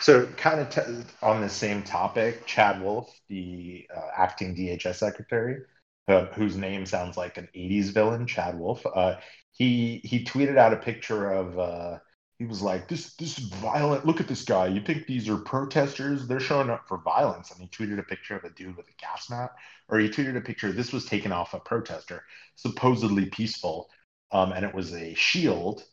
[0.00, 5.62] So, kind of t- on the same topic, Chad Wolf, the uh, acting DHS secretary,
[6.08, 9.16] uh, whose name sounds like an 80s villain, Chad Wolf, uh,
[9.54, 11.98] he he tweeted out a picture of uh,
[12.38, 14.04] he was like this this violent.
[14.04, 14.66] Look at this guy.
[14.66, 16.26] You think these are protesters?
[16.26, 17.50] They're showing up for violence.
[17.50, 19.52] And he tweeted a picture of a dude with a gas mat
[19.88, 22.24] or he tweeted a picture this was taken off a protester
[22.56, 23.88] supposedly peaceful.
[24.32, 25.84] Um, and it was a shield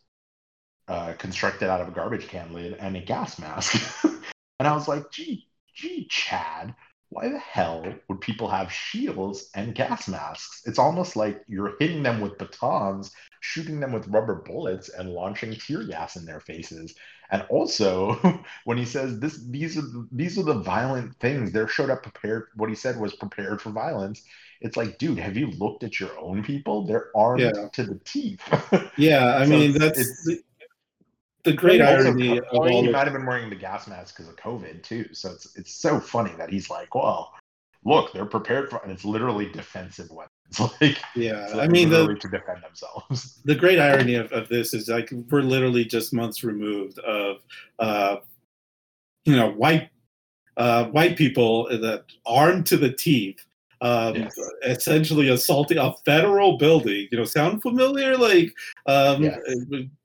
[0.88, 3.80] uh, constructed out of a garbage can lid and a gas mask.
[4.60, 6.76] And i was like gee gee chad
[7.12, 10.62] why the hell would people have shields and gas masks?
[10.64, 15.54] It's almost like you're hitting them with batons, shooting them with rubber bullets, and launching
[15.54, 16.94] tear gas in their faces.
[17.30, 18.14] And also,
[18.64, 21.52] when he says this, these are the, these are the violent things.
[21.52, 22.48] They're showed up prepared.
[22.56, 24.22] What he said was prepared for violence.
[24.62, 26.86] It's like, dude, have you looked at your own people?
[26.86, 27.68] They're armed yeah.
[27.72, 28.40] to the teeth.
[28.96, 29.98] yeah, I so mean that's.
[29.98, 30.42] It's,
[31.44, 34.36] the great irony of all he might have been wearing the gas mask because of
[34.36, 35.06] COVID too.
[35.12, 37.32] So it's it's so funny that he's like, well,
[37.84, 40.74] look, they're prepared for, and it's literally defensive weapons.
[40.80, 43.40] like, yeah, like I mean, the, to defend themselves.
[43.44, 47.38] The great irony of, of this is like we're literally just months removed of,
[47.78, 48.16] uh,
[49.24, 49.90] you know, white
[50.56, 53.44] uh, white people that armed to the teeth
[53.82, 54.34] um, yes.
[54.64, 57.08] essentially assaulting a federal building.
[57.10, 58.16] You know, sound familiar?
[58.16, 58.54] Like
[58.86, 59.40] um, yes.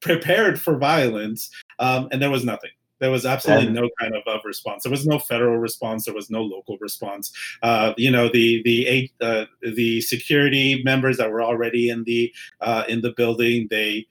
[0.01, 2.71] prepared for violence, um, and there was nothing.
[2.99, 4.83] There was absolutely no kind of, of response.
[4.83, 6.05] There was no federal response.
[6.05, 7.31] There was no local response.
[7.61, 12.83] Uh, you know, the the uh, the security members that were already in the uh,
[12.89, 14.07] in the building, they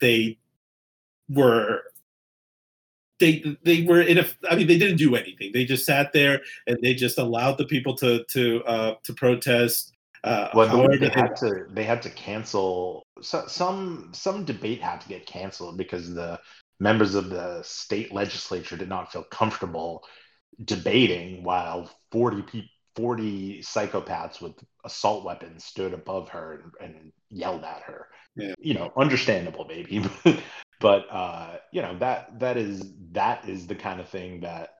[0.00, 0.38] they
[1.28, 1.82] were
[3.20, 6.40] they they were in a i mean they didn't do anything they just sat there
[6.66, 9.92] and they just allowed the people to to uh to protest
[10.24, 15.00] uh well they, they had to they had to cancel so, some some debate had
[15.00, 16.40] to get canceled because the
[16.80, 20.02] members of the state legislature did not feel comfortable
[20.64, 24.52] debating while 40 people 40 psychopaths with
[24.84, 28.52] assault weapons stood above her and, and yelled at her yeah.
[28.58, 30.02] you know understandable maybe
[30.80, 34.74] but uh, you know that that is that is the kind of thing that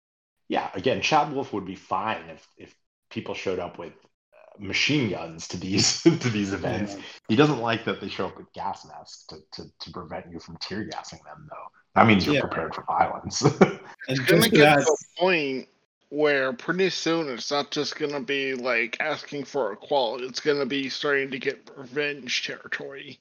[0.48, 2.74] yeah again chad wolf would be fine if if
[3.10, 7.02] people showed up with uh, machine guns to these to these events yeah.
[7.28, 10.40] he doesn't like that they show up with gas masks to, to, to prevent you
[10.40, 12.40] from tear gassing them though that means you're yeah.
[12.40, 13.42] prepared for violence
[14.08, 15.68] it's gonna get to a point
[16.08, 20.88] where pretty soon it's not just gonna be like asking for equality it's gonna be
[20.88, 23.20] starting to get revenge territory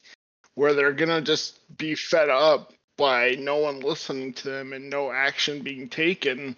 [0.59, 5.09] where they're gonna just be fed up by no one listening to them and no
[5.09, 6.53] action being taken.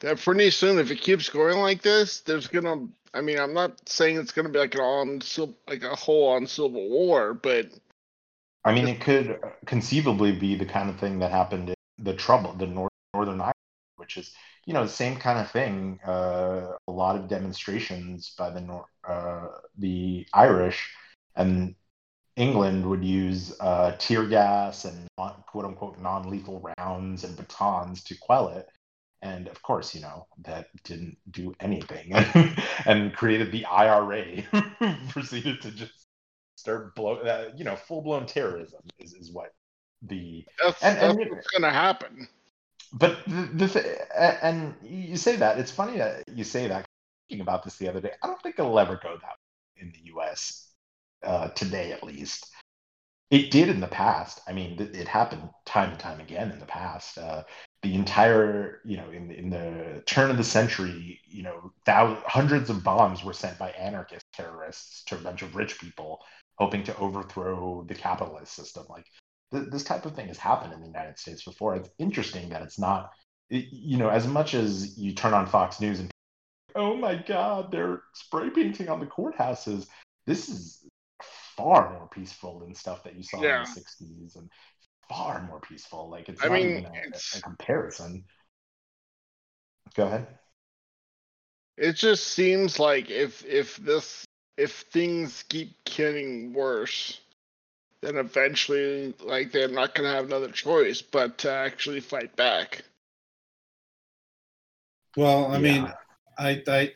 [0.00, 2.88] That pretty soon, if it keeps going like this, there's gonna.
[3.12, 5.20] I mean, I'm not saying it's gonna be like an on
[5.68, 7.68] like a whole on civil war, but
[8.64, 12.54] I mean, it could conceivably be the kind of thing that happened in the trouble,
[12.54, 13.54] the North, Northern Ireland,
[13.96, 14.32] which is
[14.64, 16.00] you know the same kind of thing.
[16.02, 20.90] Uh, a lot of demonstrations by the Nor- uh, the Irish,
[21.36, 21.74] and
[22.36, 28.16] England would use uh, tear gas and quote unquote non lethal rounds and batons to
[28.18, 28.68] quell it.
[29.22, 32.12] And of course, you know, that didn't do anything
[32.86, 34.42] and created the IRA,
[35.08, 36.06] proceeded to just
[36.56, 39.52] start blow, uh, you know, full blown terrorism is, is what
[40.02, 40.44] the.
[40.62, 42.28] That's, and, that's and, what's going to happen.
[42.92, 46.86] But the, the and you say that it's funny that you say that.
[47.30, 49.92] Thinking about this the other day, I don't think it'll ever go that way in
[49.92, 50.73] the U.S
[51.24, 52.50] uh, today at least.
[53.30, 54.40] It did in the past.
[54.46, 57.18] I mean, it happened time and time again in the past.
[57.18, 57.42] Uh,
[57.82, 62.70] the entire, you know, in in the turn of the century, you know, thousands, hundreds
[62.70, 66.20] of bombs were sent by anarchist terrorists to a bunch of rich people,
[66.56, 68.84] hoping to overthrow the capitalist system.
[68.88, 69.06] Like
[69.52, 71.74] th- this type of thing has happened in the United States before.
[71.76, 73.10] It's interesting that it's not,
[73.50, 76.10] it, you know, as much as you turn on Fox News and,
[76.76, 79.88] oh my God, they're spray painting on the courthouses.
[80.26, 80.86] This is
[81.56, 83.64] far more peaceful than stuff that you saw yeah.
[83.64, 84.50] in the 60s and
[85.08, 86.08] far more peaceful.
[86.08, 88.24] Like it's I not mean, even a, a comparison.
[89.94, 90.26] Go ahead.
[91.76, 94.24] It just seems like if if this
[94.56, 97.20] if things keep getting worse,
[98.00, 102.82] then eventually like they're not gonna have another choice but to actually fight back.
[105.16, 105.58] Well, I yeah.
[105.58, 105.92] mean,
[106.38, 106.94] I I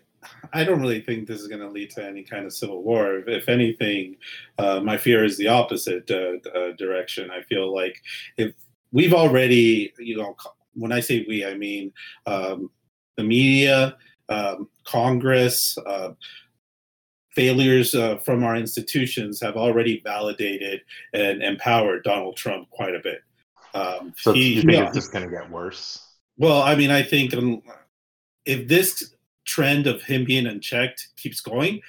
[0.52, 3.18] I don't really think this is going to lead to any kind of civil war.
[3.26, 4.16] If anything,
[4.58, 7.30] uh, my fear is the opposite uh, uh, direction.
[7.30, 8.00] I feel like
[8.36, 8.52] if
[8.92, 10.36] we've already, you know,
[10.74, 11.92] when I say we, I mean
[12.26, 12.70] um,
[13.16, 13.96] the media,
[14.28, 16.10] um, Congress, uh,
[17.32, 20.80] failures uh, from our institutions have already validated
[21.12, 23.20] and empowered Donald Trump quite a bit.
[23.74, 26.04] Um, so he, you think it's just going to get worse?
[26.36, 27.62] Well, I mean, I think um,
[28.44, 29.14] if this
[29.48, 31.80] trend of him being unchecked keeps going,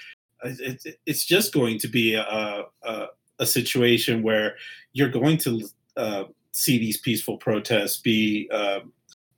[0.44, 3.08] it, it's just going to be a, a,
[3.40, 4.56] a situation where
[4.94, 5.68] you're going to
[5.98, 8.80] uh, see these peaceful protests be uh,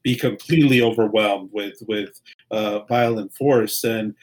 [0.03, 3.83] be completely overwhelmed with with uh, violent force.
[3.83, 4.13] And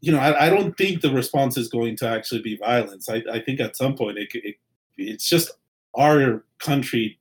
[0.00, 3.10] you know I, I, don't think the response is going to actually be violence.
[3.10, 4.56] I, I think at some point it, it,
[4.96, 5.50] it's just
[5.94, 7.18] our country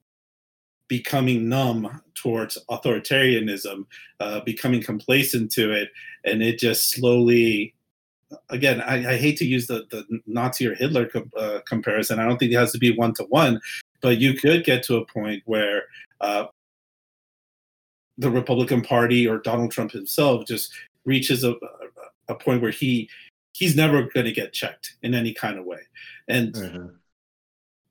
[0.91, 3.85] becoming numb towards authoritarianism,
[4.19, 5.89] uh, becoming complacent to it,
[6.25, 7.73] and it just slowly.
[8.49, 12.19] Again, I, I hate to use the, the Nazi or Hitler uh, comparison.
[12.19, 13.61] I don't think it has to be one to one,
[14.01, 15.83] but you could get to a point where
[16.19, 16.47] uh,
[18.17, 20.73] the Republican Party or Donald Trump himself just
[21.05, 21.55] reaches a,
[22.27, 23.09] a point where he
[23.53, 25.79] he's never going to get checked in any kind of way,
[26.27, 26.87] and mm-hmm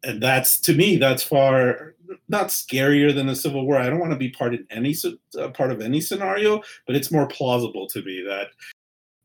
[0.03, 1.94] and that's to me that's far
[2.28, 3.76] not scarier than the civil war.
[3.76, 4.94] I don't want to be part in any
[5.38, 8.48] uh, part of any scenario, but it's more plausible to me that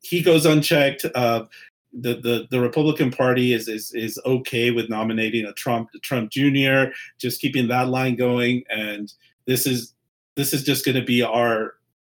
[0.02, 1.06] he goes unchecked.
[1.16, 1.46] Uh,
[1.94, 6.92] the, the the Republican Party is is is okay with nominating a Trump Trump Jr.
[7.20, 9.14] Just keeping that line going, and
[9.46, 9.94] this is
[10.36, 11.76] this is just going to be our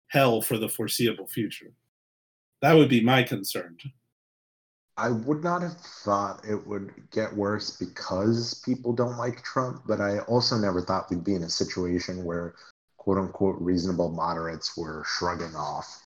[0.08, 1.72] hell for the foreseeable future.
[2.62, 3.78] That would be my concern.
[4.98, 10.02] I would not have thought it would get worse because people don't like Trump, but
[10.02, 12.56] I also never thought we'd be in a situation where
[12.98, 16.04] quote unquote reasonable moderates were shrugging off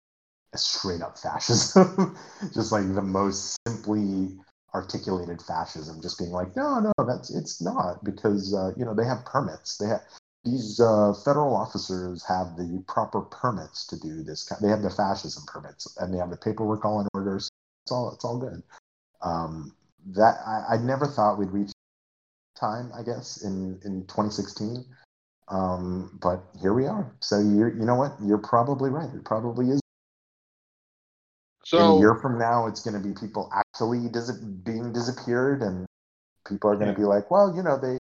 [0.56, 2.18] straight up fascism,
[2.54, 4.38] just like the most simply
[4.74, 9.06] articulated fascism, just being like, no, no, that's it's not because uh, you know they
[9.06, 9.78] have permits.
[9.78, 10.02] They have
[10.44, 14.46] these uh, federal officers have the proper permits to do this.
[14.62, 17.40] They have the fascism permits and they have the paperwork all in order.
[17.40, 17.50] So
[17.86, 18.62] it's all it's all good.
[19.24, 19.76] Um,
[20.14, 21.72] that I, I never thought we'd reach
[22.60, 22.92] time.
[22.98, 24.86] I guess in in 2016.
[25.48, 27.14] Um, but here we are.
[27.20, 28.14] So you you know what?
[28.24, 29.10] You're probably right.
[29.14, 29.82] It probably is
[31.72, 35.62] so in a year from now, it's going to be people actually dis- being disappeared,
[35.62, 35.86] and
[36.48, 37.06] people are going to yeah.
[37.06, 37.98] be like, well, you know, they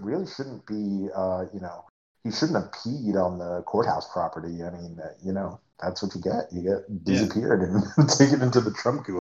[0.00, 1.84] really shouldn't be, uh, you know,
[2.24, 4.62] he shouldn't have peed on the courthouse property.
[4.64, 6.52] I mean, uh, you know, that's what you get.
[6.52, 7.80] You get disappeared yeah.
[7.96, 9.20] and taken into the Trump group.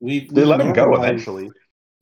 [0.00, 1.50] We, they let him go eventually.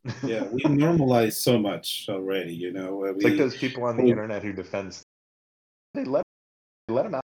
[0.25, 2.55] yeah, we normalized so much already.
[2.55, 4.99] You know, it's we, like those people on the we, internet who defend.
[5.95, 6.25] They let
[6.87, 7.23] they let him out.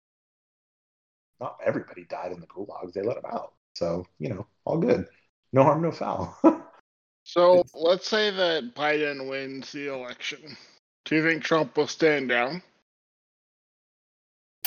[1.40, 2.94] Not everybody died in the gulags.
[2.94, 3.54] They let him out.
[3.76, 5.08] So, you know, all good.
[5.54, 6.38] No harm, no foul.
[7.24, 10.58] so let's say that Biden wins the election.
[11.06, 12.62] Do you think Trump will stand down?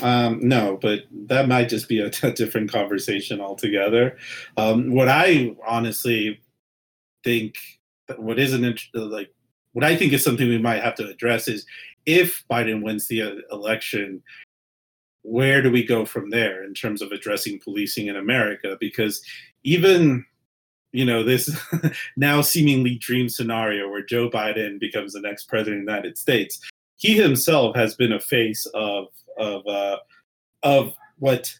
[0.02, 4.16] Um, no, but that might just be a, a different conversation altogether.
[4.56, 6.40] Um, what I honestly
[7.24, 7.56] think,
[8.16, 9.32] what isn't like,
[9.72, 11.64] what I think is something we might have to address is
[12.06, 14.22] if Biden wins the uh, election,
[15.22, 18.76] where do we go from there in terms of addressing policing in America?
[18.80, 19.22] Because
[19.62, 20.24] even
[20.92, 21.48] you know this
[22.16, 26.60] now seemingly dream scenario where Joe Biden becomes the next president of the United States,
[26.96, 29.06] he himself has been a face of
[29.36, 29.98] of uh,
[30.62, 31.52] of what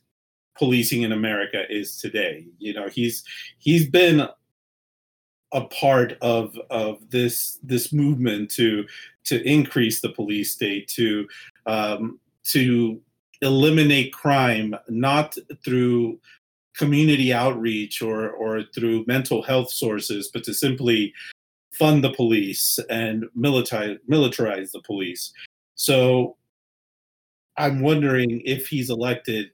[0.56, 2.46] policing in America is today.
[2.58, 3.24] You know, he's
[3.58, 4.28] he's been
[5.52, 8.86] a part of of this this movement to
[9.24, 11.26] to increase the police state to
[11.66, 13.00] um, to
[13.42, 16.20] eliminate crime not through
[16.76, 21.12] community outreach or or through mental health sources, but to simply
[21.72, 25.32] fund the police and militarize militarize the police.
[25.74, 26.36] So
[27.60, 29.50] I'm wondering if he's elected,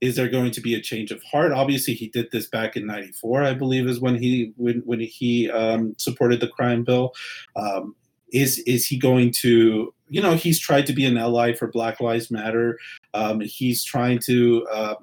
[0.00, 1.52] is there going to be a change of heart?
[1.52, 5.50] Obviously, he did this back in '94, I believe, is when he when when he
[5.50, 7.12] um, supported the crime bill.
[7.56, 7.94] Um,
[8.32, 12.00] is is he going to you know he's tried to be an ally for black
[12.00, 12.78] lives matter
[13.14, 14.94] um, he's trying to uh,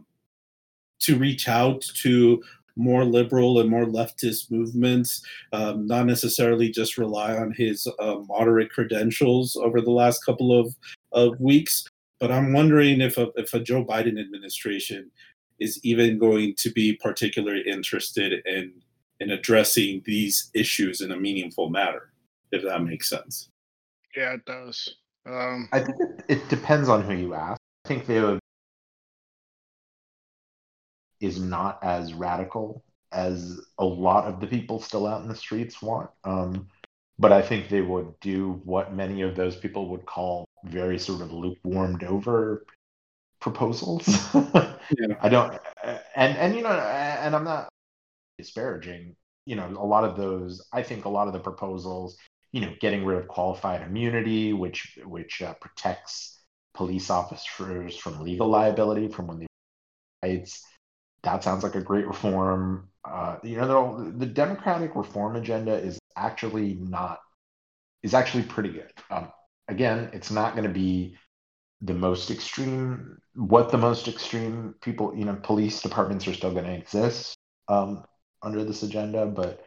[0.99, 2.41] to reach out to
[2.75, 5.21] more liberal and more leftist movements
[5.53, 10.75] um, not necessarily just rely on his uh, moderate credentials over the last couple of,
[11.11, 11.85] of weeks
[12.19, 15.09] but i'm wondering if a, if a joe biden administration
[15.59, 18.71] is even going to be particularly interested in
[19.19, 22.09] in addressing these issues in a meaningful manner
[22.51, 23.49] if that makes sense.
[24.15, 24.95] Yeah, it does.
[25.25, 27.59] Um, I think it, it depends on who you ask.
[27.85, 28.39] I think they would
[31.19, 35.81] is not as radical as a lot of the people still out in the streets
[35.81, 36.09] want.
[36.23, 36.67] Um,
[37.17, 41.21] but I think they would do what many of those people would call very sort
[41.21, 42.65] of lukewarmed over
[43.39, 44.07] proposals.
[44.33, 45.15] yeah.
[45.21, 45.57] I don't,
[46.15, 47.69] and and you know, and I'm not
[48.37, 49.15] disparaging.
[49.45, 50.65] You know, a lot of those.
[50.71, 52.17] I think a lot of the proposals
[52.51, 56.39] you know, getting rid of qualified immunity, which which uh, protects
[56.73, 59.47] police officers from legal liability from when they
[60.23, 60.65] rights.
[61.23, 62.89] That sounds like a great reform.
[63.05, 67.19] Uh, you know, the, the Democratic reform agenda is actually not
[68.03, 68.91] is actually pretty good.
[69.11, 69.31] Um,
[69.69, 71.17] again, it's not going to be
[71.81, 73.17] the most extreme.
[73.35, 77.35] What the most extreme people, you know, police departments are still going to exist
[77.69, 78.03] um,
[78.41, 79.63] under this agenda, but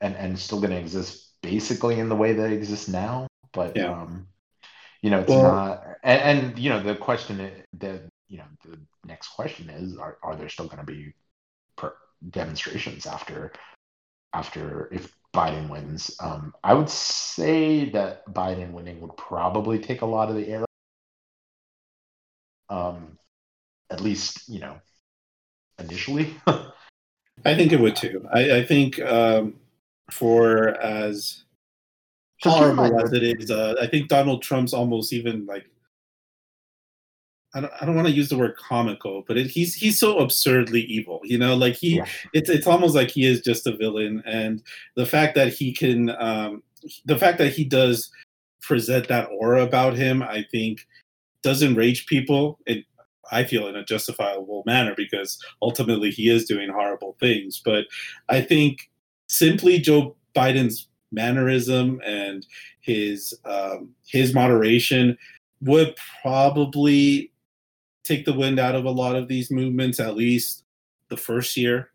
[0.00, 3.26] and and still going to exist basically in the way that exists now.
[3.52, 3.90] But yeah.
[3.90, 4.28] um,
[5.02, 5.84] you know, it's well, not.
[6.04, 7.38] And, and, you know, the question
[7.78, 11.14] that you know, the next question is: Are are there still going to be
[11.76, 11.96] per-
[12.30, 13.52] demonstrations after
[14.32, 16.14] after if Biden wins?
[16.20, 20.64] Um, I would say that Biden winning would probably take a lot of the air.
[22.68, 23.18] Um,
[23.90, 24.80] at least you know,
[25.78, 26.34] initially.
[26.46, 28.26] I think it would too.
[28.32, 29.54] I, I think um,
[30.10, 31.44] for as
[32.42, 33.50] horrible as it is.
[33.50, 35.66] Uh, I think Donald Trump's almost even like
[37.54, 40.18] I don't, I don't want to use the word comical, but it, he's he's so
[40.18, 41.20] absurdly evil.
[41.24, 42.06] You know, like he, yeah.
[42.32, 44.62] it's it's almost like he is just a villain, and
[44.94, 46.62] the fact that he can, um,
[47.06, 48.10] the fact that he does
[48.62, 50.86] present that aura about him, I think,
[51.42, 52.58] does enrage people.
[52.66, 52.84] It,
[53.32, 57.60] I feel in a justifiable manner because ultimately he is doing horrible things.
[57.64, 57.86] But
[58.28, 58.90] I think
[59.28, 62.46] simply Joe Biden's mannerism and
[62.80, 65.16] his um, his moderation
[65.62, 67.29] would probably
[68.10, 70.64] take the wind out of a lot of these movements, at least
[71.08, 71.90] the first year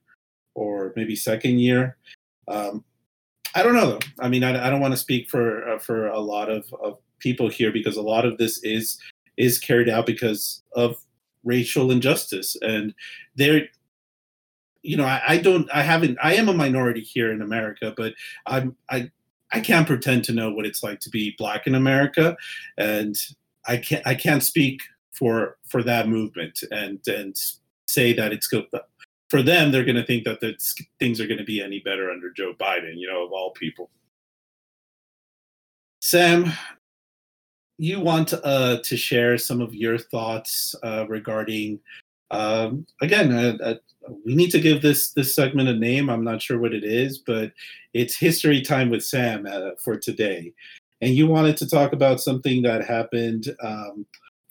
[0.54, 1.98] or maybe second year.
[2.48, 2.84] Um,
[3.54, 3.92] I don't know.
[3.92, 4.00] Though.
[4.20, 7.00] I mean, I, I don't want to speak for uh, for a lot of, of
[7.20, 8.98] people here because a lot of this is
[9.38, 10.98] is carried out because of
[11.44, 12.94] racial injustice, and
[13.36, 13.68] there.
[14.82, 15.68] You know, I, I don't.
[15.74, 16.18] I haven't.
[16.22, 18.14] I am a minority here in America, but
[18.46, 18.76] I'm.
[18.90, 19.10] I
[19.52, 22.38] I can't pretend to know what it's like to be black in America,
[22.78, 23.16] and
[23.68, 24.06] I can't.
[24.06, 24.82] I can't speak
[25.18, 27.36] for for that movement and and
[27.88, 28.66] say that it's good
[29.30, 30.40] for them they're going to think that
[31.00, 33.90] things are going to be any better under joe biden you know of all people.
[36.02, 36.52] Sam
[37.78, 41.80] you want uh, to share some of your thoughts uh, regarding
[42.32, 43.76] um, again uh, uh,
[44.26, 46.10] we need to give this this segment a name.
[46.10, 47.52] I'm not sure what it is but
[47.94, 50.54] it's history time with sam uh, for today.
[51.02, 54.06] And you wanted to talk about something that happened um,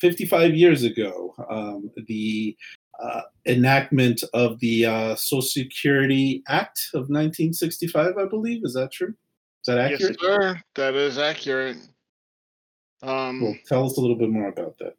[0.05, 2.55] 55 years ago, um, the
[3.02, 8.61] uh, enactment of the uh, Social Security Act of 1965, I believe.
[8.64, 9.09] Is that true?
[9.09, 10.18] Is that accurate?
[10.20, 10.61] Yes, sir.
[10.74, 11.78] That is accurate.
[13.02, 14.94] Um, well, tell us a little bit more about that.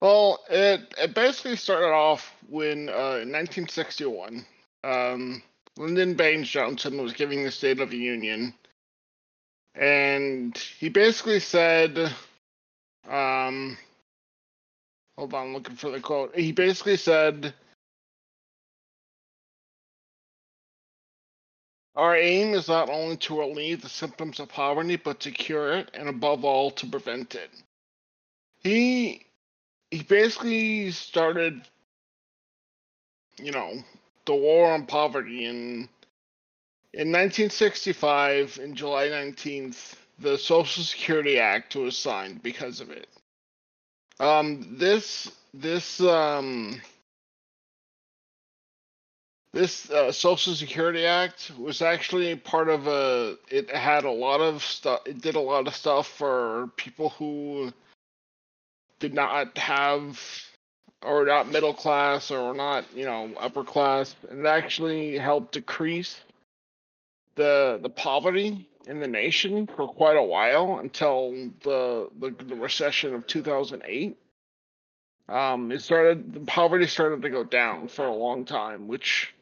[0.00, 4.42] Well, it, it basically started off when uh, in 1961,
[4.84, 5.42] um,
[5.76, 8.54] Lyndon Baines Johnson was giving the State of the Union,
[9.74, 12.10] and he basically said,
[13.06, 13.76] um,
[15.18, 16.36] Hold on, I'm looking for the quote.
[16.38, 17.52] He basically said,
[21.96, 25.90] Our aim is not only to relieve the symptoms of poverty, but to cure it,
[25.92, 27.50] and above all, to prevent it.
[28.62, 29.26] He
[29.90, 31.62] he basically started,
[33.42, 33.82] you know,
[34.24, 35.88] the war on poverty in
[36.94, 43.08] in 1965, in July 19th, the Social Security Act was signed because of it.
[44.20, 46.80] Um, this this um
[49.52, 53.36] this uh, Social Security Act was actually part of a.
[53.50, 55.00] It had a lot of stuff.
[55.06, 57.72] It did a lot of stuff for people who
[59.00, 60.20] did not have,
[61.02, 66.20] or not middle class, or not you know upper class, and it actually helped decrease
[67.36, 71.32] the the poverty in the nation for quite a while until
[71.62, 74.16] the the, the recession of 2008.
[75.28, 79.34] Um, it started the poverty started to go down for a long time, which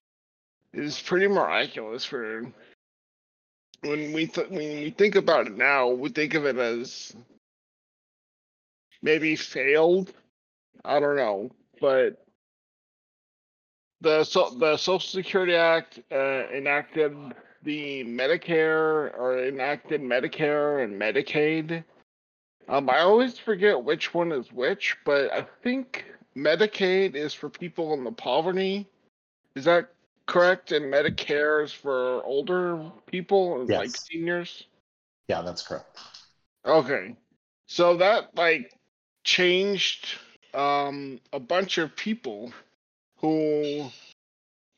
[0.74, 2.52] is pretty miraculous for
[3.82, 7.14] when we th- when we think about it now, we think of it as
[9.00, 10.12] maybe failed.
[10.84, 12.24] I don't know, but
[14.00, 17.16] the so the Social Security Act uh, enacted
[17.66, 21.82] the Medicare or enacted Medicare and Medicaid.
[22.68, 26.04] Um, I always forget which one is which, but I think
[26.36, 28.86] Medicaid is for people in the poverty.
[29.56, 29.88] Is that
[30.26, 30.70] correct?
[30.70, 33.78] And Medicare is for older people, yes.
[33.78, 34.64] like seniors.
[35.28, 35.98] Yeah, that's correct.
[36.64, 37.16] Okay,
[37.66, 38.72] so that like
[39.24, 40.18] changed
[40.54, 42.52] um, a bunch of people
[43.16, 43.90] who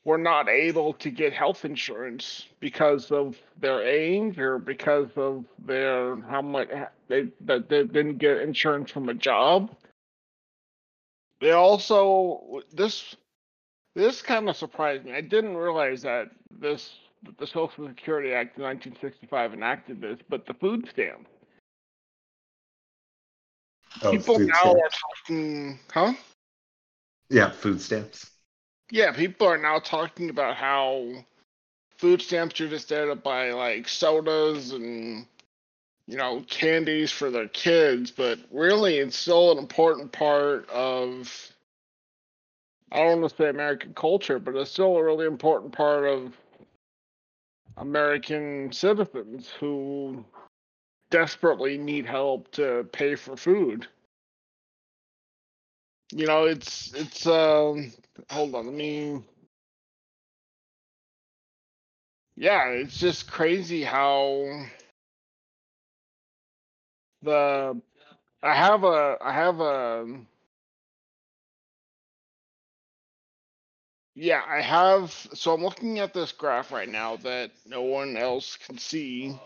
[0.05, 6.15] were not able to get health insurance because of their age or because of their
[6.21, 6.69] how much
[7.07, 9.75] they that they didn't get insurance from a job.
[11.41, 13.15] They also this
[13.95, 15.13] this kind of surprised me.
[15.13, 16.91] I didn't realize that this
[17.37, 21.27] the Social Security Act of 1965 enacted this, but the food stamp.
[24.01, 24.79] Oh, People now stamps.
[24.79, 24.89] are
[25.25, 26.13] talking, huh?
[27.29, 28.31] Yeah, food stamps
[28.91, 31.07] yeah, people are now talking about how
[31.97, 35.25] food stamps are just there to buy like sodas and
[36.07, 41.51] you know candies for their kids, but really it's still an important part of
[42.91, 46.35] I don't want to say American culture, but it's still a really important part of
[47.77, 50.25] American citizens who
[51.11, 53.87] desperately need help to pay for food
[56.13, 57.91] you know, it's it's um
[58.29, 59.23] hold on, let me
[62.35, 64.65] Yeah, it's just crazy how
[67.21, 67.81] the
[68.43, 70.05] I have a I have a
[74.15, 78.57] Yeah, I have so I'm looking at this graph right now that no one else
[78.57, 79.39] can see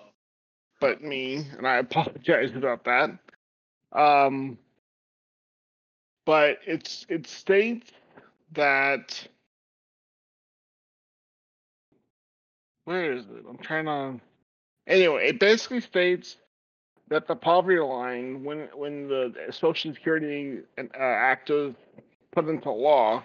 [0.79, 3.11] but me, and I apologize about that.
[3.93, 4.57] Um
[6.25, 7.91] but it's it states
[8.53, 9.27] that
[12.85, 13.45] where is it?
[13.49, 14.19] I'm trying to.
[14.87, 16.37] Anyway, it basically states
[17.09, 21.73] that the poverty line, when when the Social Security uh, Act was
[22.31, 23.23] put into law,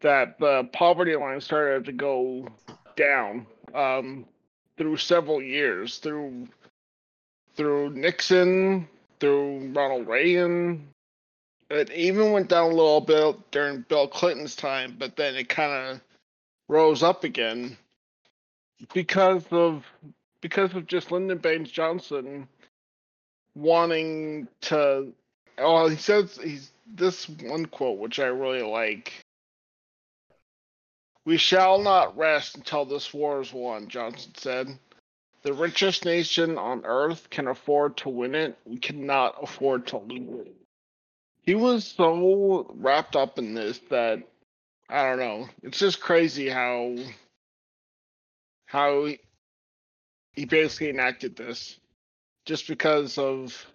[0.00, 2.46] that the poverty line started to go
[2.96, 4.24] down um,
[4.78, 6.48] through several years, through
[7.56, 10.88] through Nixon, through Ronald Reagan.
[11.70, 15.72] It even went down a little bit during Bill Clinton's time, but then it kind
[15.72, 16.00] of
[16.68, 17.76] rose up again
[18.92, 19.84] because of
[20.40, 22.48] because of just Lyndon Baines Johnson
[23.54, 25.12] wanting to.
[25.58, 29.12] Oh, he says he's this one quote which I really like.
[31.24, 34.78] We shall not rest until this war is won, Johnson said.
[35.42, 38.58] The richest nation on earth can afford to win it.
[38.64, 40.59] We cannot afford to lose it.
[41.42, 44.22] He was so wrapped up in this that
[44.88, 45.48] I don't know.
[45.62, 46.96] It's just crazy how
[48.66, 49.08] how
[50.32, 51.78] he basically enacted this
[52.44, 53.66] just because of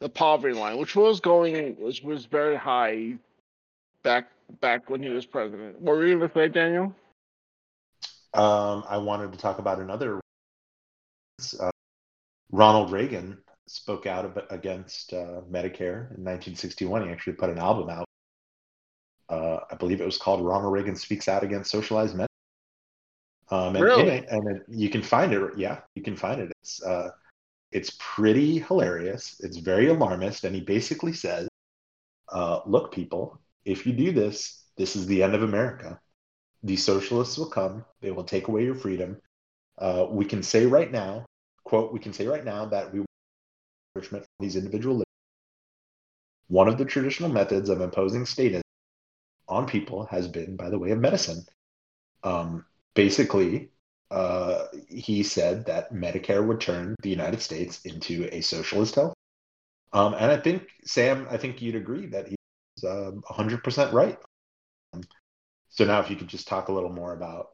[0.00, 3.14] the poverty line, which was going was was very high
[4.02, 4.30] back
[4.60, 5.80] back when he was president.
[5.80, 6.94] What were you to say, Daniel?
[8.32, 10.20] Um, I wanted to talk about another.
[11.58, 11.70] Uh,
[12.52, 13.38] Ronald Reagan
[13.70, 17.06] spoke out against uh, Medicare in 1961.
[17.06, 18.04] He actually put an album out.
[19.28, 22.26] Uh, I believe it was called "Ronald Reagan Speaks Out Against Socialized Medicine."
[23.50, 24.08] Um, and really?
[24.08, 25.56] it, and it, you can find it.
[25.56, 26.52] Yeah, you can find it.
[26.62, 27.10] It's uh,
[27.70, 29.40] it's pretty hilarious.
[29.40, 31.48] It's very alarmist, and he basically says,
[32.32, 36.00] uh, "Look, people, if you do this, this is the end of America.
[36.64, 37.84] The socialists will come.
[38.00, 39.20] They will take away your freedom.
[39.78, 41.24] Uh, we can say right now,
[41.64, 43.04] quote, we can say right now that we
[43.94, 45.04] encouragement from these individual liberties.
[46.48, 48.62] One of the traditional methods of imposing statism
[49.48, 51.44] on people has been by the way of medicine.
[52.22, 52.64] Um,
[52.94, 53.70] basically,
[54.10, 59.14] uh, he said that Medicare would turn the United States into a socialist health.
[59.92, 64.18] Um, and I think, Sam, I think you'd agree that he's uh, 100% right.
[64.92, 65.02] Um,
[65.68, 67.50] so now, if you could just talk a little more about.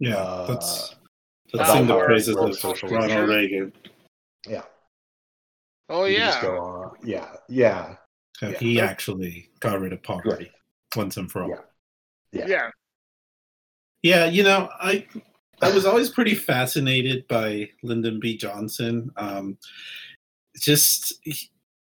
[0.00, 0.96] Yeah, uh, let's,
[1.52, 3.72] let's sing the praises of Ronald Reagan.
[4.48, 4.62] Yeah.
[5.88, 6.40] Oh, yeah.
[7.02, 7.94] yeah, yeah.
[8.36, 8.58] So yeah.
[8.58, 10.96] He actually got rid of poverty yeah.
[10.96, 11.50] once and for all.
[11.50, 11.56] Yeah.
[12.32, 12.46] Yeah.
[12.46, 12.70] yeah.
[14.02, 15.06] Yeah, you know, I
[15.62, 18.36] I was always pretty fascinated by Lyndon B.
[18.36, 19.10] Johnson.
[19.16, 19.56] Um,
[20.58, 21.14] just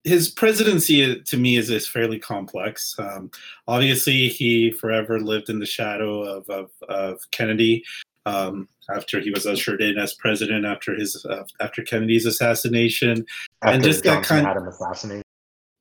[0.03, 2.95] his presidency to me is, is fairly complex.
[2.99, 3.31] Um,
[3.67, 7.83] obviously, he forever lived in the shadow of of, of Kennedy.
[8.25, 13.25] Um, after he was ushered in as president after his uh, after Kennedy's assassination,
[13.63, 15.23] after and just Johnson that kind of had him assassinated.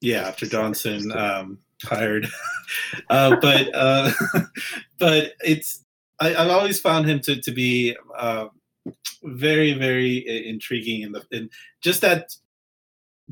[0.01, 2.27] Yeah, after Johnson um, hired,
[3.11, 4.11] uh, but uh,
[4.99, 5.85] but it's
[6.21, 8.47] I, have always found him to to be uh,
[9.23, 11.51] very very intriguing in the in
[11.83, 12.35] just that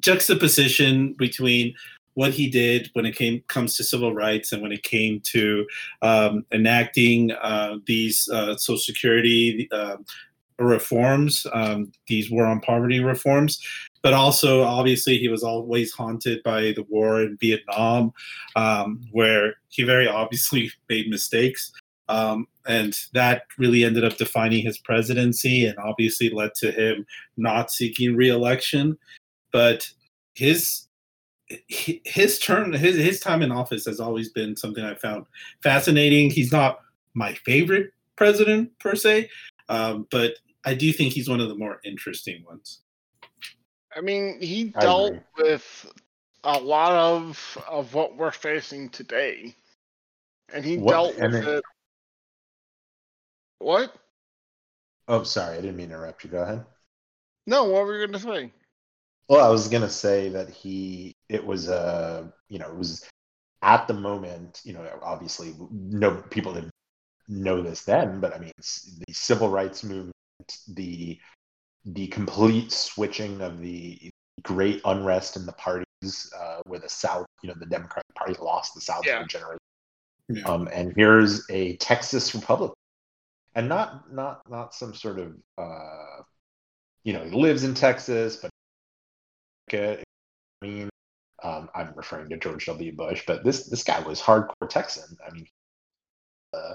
[0.00, 1.74] juxtaposition between
[2.14, 5.66] what he did when it came comes to civil rights and when it came to
[6.02, 9.96] um, enacting uh, these uh, social security uh,
[10.58, 13.60] reforms, um, these war on poverty reforms.
[14.02, 18.12] But also, obviously, he was always haunted by the war in Vietnam,
[18.56, 21.72] um, where he very obviously made mistakes.
[22.08, 27.70] Um, and that really ended up defining his presidency and obviously led to him not
[27.70, 28.98] seeking reelection.
[29.52, 29.88] But
[30.34, 30.88] his
[31.68, 35.26] his term his his time in office has always been something I found
[35.62, 36.30] fascinating.
[36.30, 36.80] He's not
[37.14, 39.28] my favorite president per se,
[39.68, 40.34] um, but
[40.64, 42.80] I do think he's one of the more interesting ones.
[43.96, 45.92] I mean, he dealt with
[46.44, 49.54] a lot of of what we're facing today,
[50.52, 51.64] and he what, dealt with it
[53.60, 53.94] what?
[55.06, 56.30] Oh, sorry, I didn't mean to interrupt you.
[56.30, 56.64] Go ahead.
[57.46, 58.52] No, what were you going to say?
[59.28, 63.08] Well, I was going to say that he, it was, uh, you know, it was
[63.62, 66.72] at the moment, you know, obviously, no people didn't
[67.28, 70.14] know this then, but I mean, the civil rights movement,
[70.68, 71.18] the
[71.84, 74.10] the complete switching of the
[74.42, 78.74] great unrest in the parties, uh, where the South, you know, the Democratic Party lost
[78.74, 79.18] the South yeah.
[79.18, 79.58] for a generation.
[80.28, 80.42] Yeah.
[80.44, 82.74] Um, and here's a Texas Republican
[83.54, 86.22] and not not not some sort of uh,
[87.04, 88.50] you know he lives in Texas, but
[89.72, 90.02] I
[90.62, 90.90] mean
[91.42, 92.94] um, I'm referring to George W.
[92.94, 95.16] Bush, but this this guy was hardcore Texan.
[95.26, 95.46] I mean,
[96.54, 96.74] uh,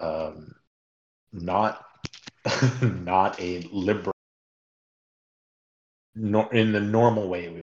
[0.00, 0.54] um,
[1.32, 1.84] not
[3.04, 4.12] not a liberal
[6.14, 7.60] nor, in the normal way we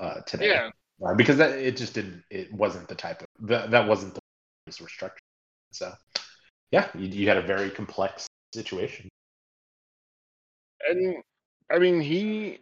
[0.00, 0.48] uh, today.
[0.48, 0.70] Yeah.
[1.04, 4.20] Uh, because that it just didn't it wasn't the type of that, that wasn't the
[4.70, 5.10] restructuring.
[5.72, 5.92] So
[6.70, 9.08] yeah, you, you had a very complex situation.
[10.88, 11.16] And
[11.70, 12.60] I mean he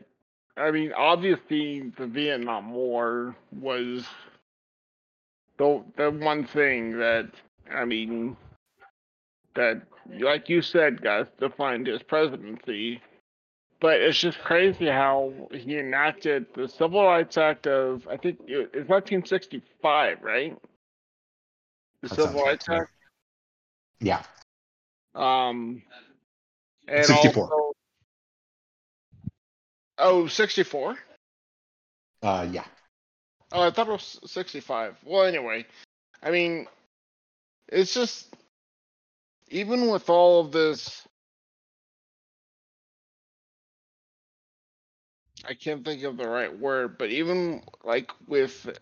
[0.57, 4.07] I mean obviously the Vietnam War was
[5.59, 7.31] the the one thing that
[7.71, 8.37] I mean
[9.55, 9.83] that
[10.21, 13.01] like you said, Gus, defined his presidency.
[13.81, 18.89] But it's just crazy how he enacted the Civil Rights Act of I think it's
[18.89, 20.57] 1965, right?
[22.03, 22.83] The That Civil Rights right.
[22.83, 22.91] Act.
[24.01, 24.23] Yeah.
[25.15, 25.83] Um,
[26.89, 27.45] and 64.
[27.45, 27.73] also,
[29.99, 30.97] oh, 64?
[32.23, 32.65] Uh, yeah.
[33.53, 34.97] Oh, I thought it was 65.
[35.05, 35.67] Well, anyway,
[36.23, 36.67] I mean,
[37.69, 38.35] it's just,
[39.53, 41.07] even with all of this,
[45.45, 48.79] I can't think of the right word, but even like with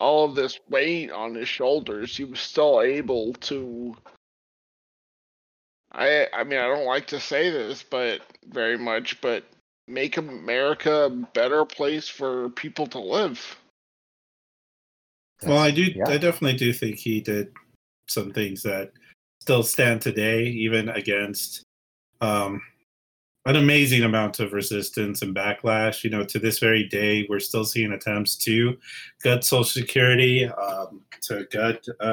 [0.00, 3.94] all of this weight on his shoulders, he was still able to.
[5.92, 9.44] I I mean I don't like to say this, but very much, but
[9.86, 13.56] make America a better place for people to live.
[15.44, 15.82] Well, I do.
[15.82, 16.08] Yeah.
[16.08, 17.52] I definitely do think he did
[18.08, 18.92] some things that
[19.44, 21.64] still stand today, even against
[22.22, 22.62] um,
[23.44, 26.02] an amazing amount of resistance and backlash.
[26.02, 28.78] You know, to this very day, we're still seeing attempts to
[29.22, 32.04] gut Social Security, um, to gut uh,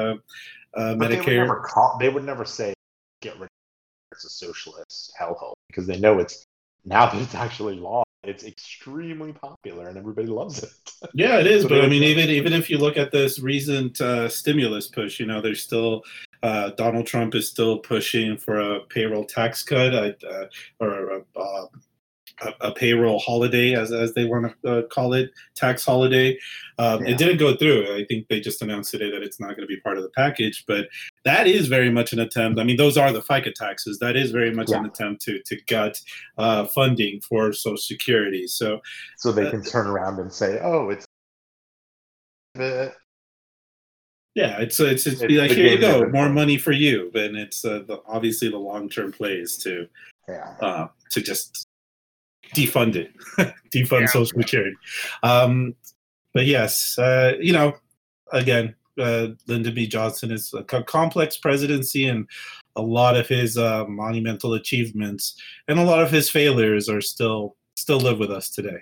[0.74, 1.36] uh, But they would Medicare.
[1.38, 1.96] never call.
[1.98, 2.74] They would never say
[3.22, 3.48] get rid of it.
[4.12, 6.44] It's a socialist hellhole because they know it's
[6.84, 8.02] now that it's actually law.
[8.24, 10.70] It's extremely popular and everybody loves it.
[11.14, 11.62] Yeah, it is.
[11.62, 15.18] So but I mean, even even if you look at this recent uh, stimulus push,
[15.18, 16.04] you know, there's still
[16.42, 20.46] uh, Donald Trump is still pushing for a payroll tax cut uh, uh,
[20.80, 21.66] or a, uh,
[22.42, 26.36] a, a payroll holiday, as as they want to uh, call it, tax holiday.
[26.78, 27.10] Um, Yeah.
[27.10, 27.94] It didn't go through.
[27.94, 30.10] I think they just announced today that it's not going to be part of the
[30.10, 30.64] package.
[30.66, 30.88] But
[31.24, 32.58] that is very much an attempt.
[32.58, 33.98] I mean, those are the FICA taxes.
[34.00, 36.00] That is very much an attempt to to gut
[36.38, 38.46] uh, funding for Social Security.
[38.48, 38.80] So
[39.18, 41.06] so they Uh, can turn around and say, "Oh, it's."
[44.34, 47.10] The, Yeah, it's it's, it's It's be like here you go, more money for you,
[47.14, 49.86] and it's uh, the, obviously the long term plays to
[50.28, 50.54] yeah.
[50.60, 51.66] uh, to just
[52.54, 53.12] defund it,
[53.74, 54.06] defund Yeah.
[54.06, 54.76] Social Security.
[55.22, 55.74] Um,
[56.34, 57.74] but yes, uh, you know,
[58.32, 59.86] again, uh, Lyndon B.
[59.86, 62.26] Johnson is a co- complex presidency, and
[62.76, 67.56] a lot of his uh, monumental achievements and a lot of his failures are still
[67.76, 68.78] still live with us today.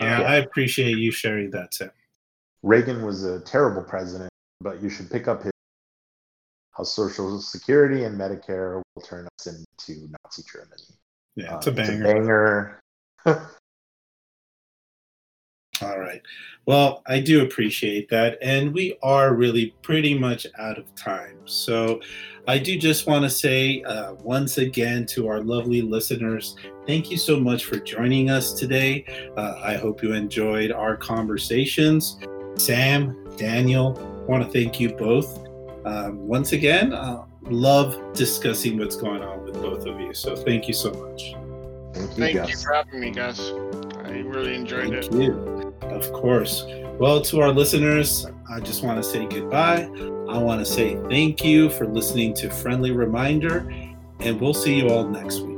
[0.00, 0.22] Uh, Yeah.
[0.22, 1.90] I appreciate you sharing that, Sam.
[2.62, 4.29] Reagan was a terrible president,
[4.60, 5.52] but you should pick up his
[6.72, 10.82] how Social Security and Medicare will turn us into Nazi Germany.
[11.36, 12.04] Yeah, Uh, it's a banger.
[12.04, 12.80] banger.
[15.82, 16.20] All right.
[16.66, 18.36] Well, I do appreciate that.
[18.42, 21.38] And we are really pretty much out of time.
[21.46, 22.00] So
[22.46, 26.54] I do just want to say uh, once again to our lovely listeners,
[26.86, 29.06] thank you so much for joining us today.
[29.36, 32.18] Uh, I hope you enjoyed our conversations.
[32.56, 33.94] Sam, Daniel,
[34.30, 35.46] want to thank you both.
[35.84, 40.14] Um, once again, uh, love discussing what's going on with both of you.
[40.14, 41.34] So thank you so much.
[41.92, 43.50] Thank you, Thank you for having me, Gus.
[44.04, 45.12] I really enjoyed Thank it.
[45.12, 45.74] you.
[45.82, 46.64] Of course.
[46.98, 49.90] Well, to our listeners, I just want to say goodbye.
[50.28, 53.68] I want to say thank you for listening to Friendly Reminder,
[54.20, 55.49] and we'll see you all next week.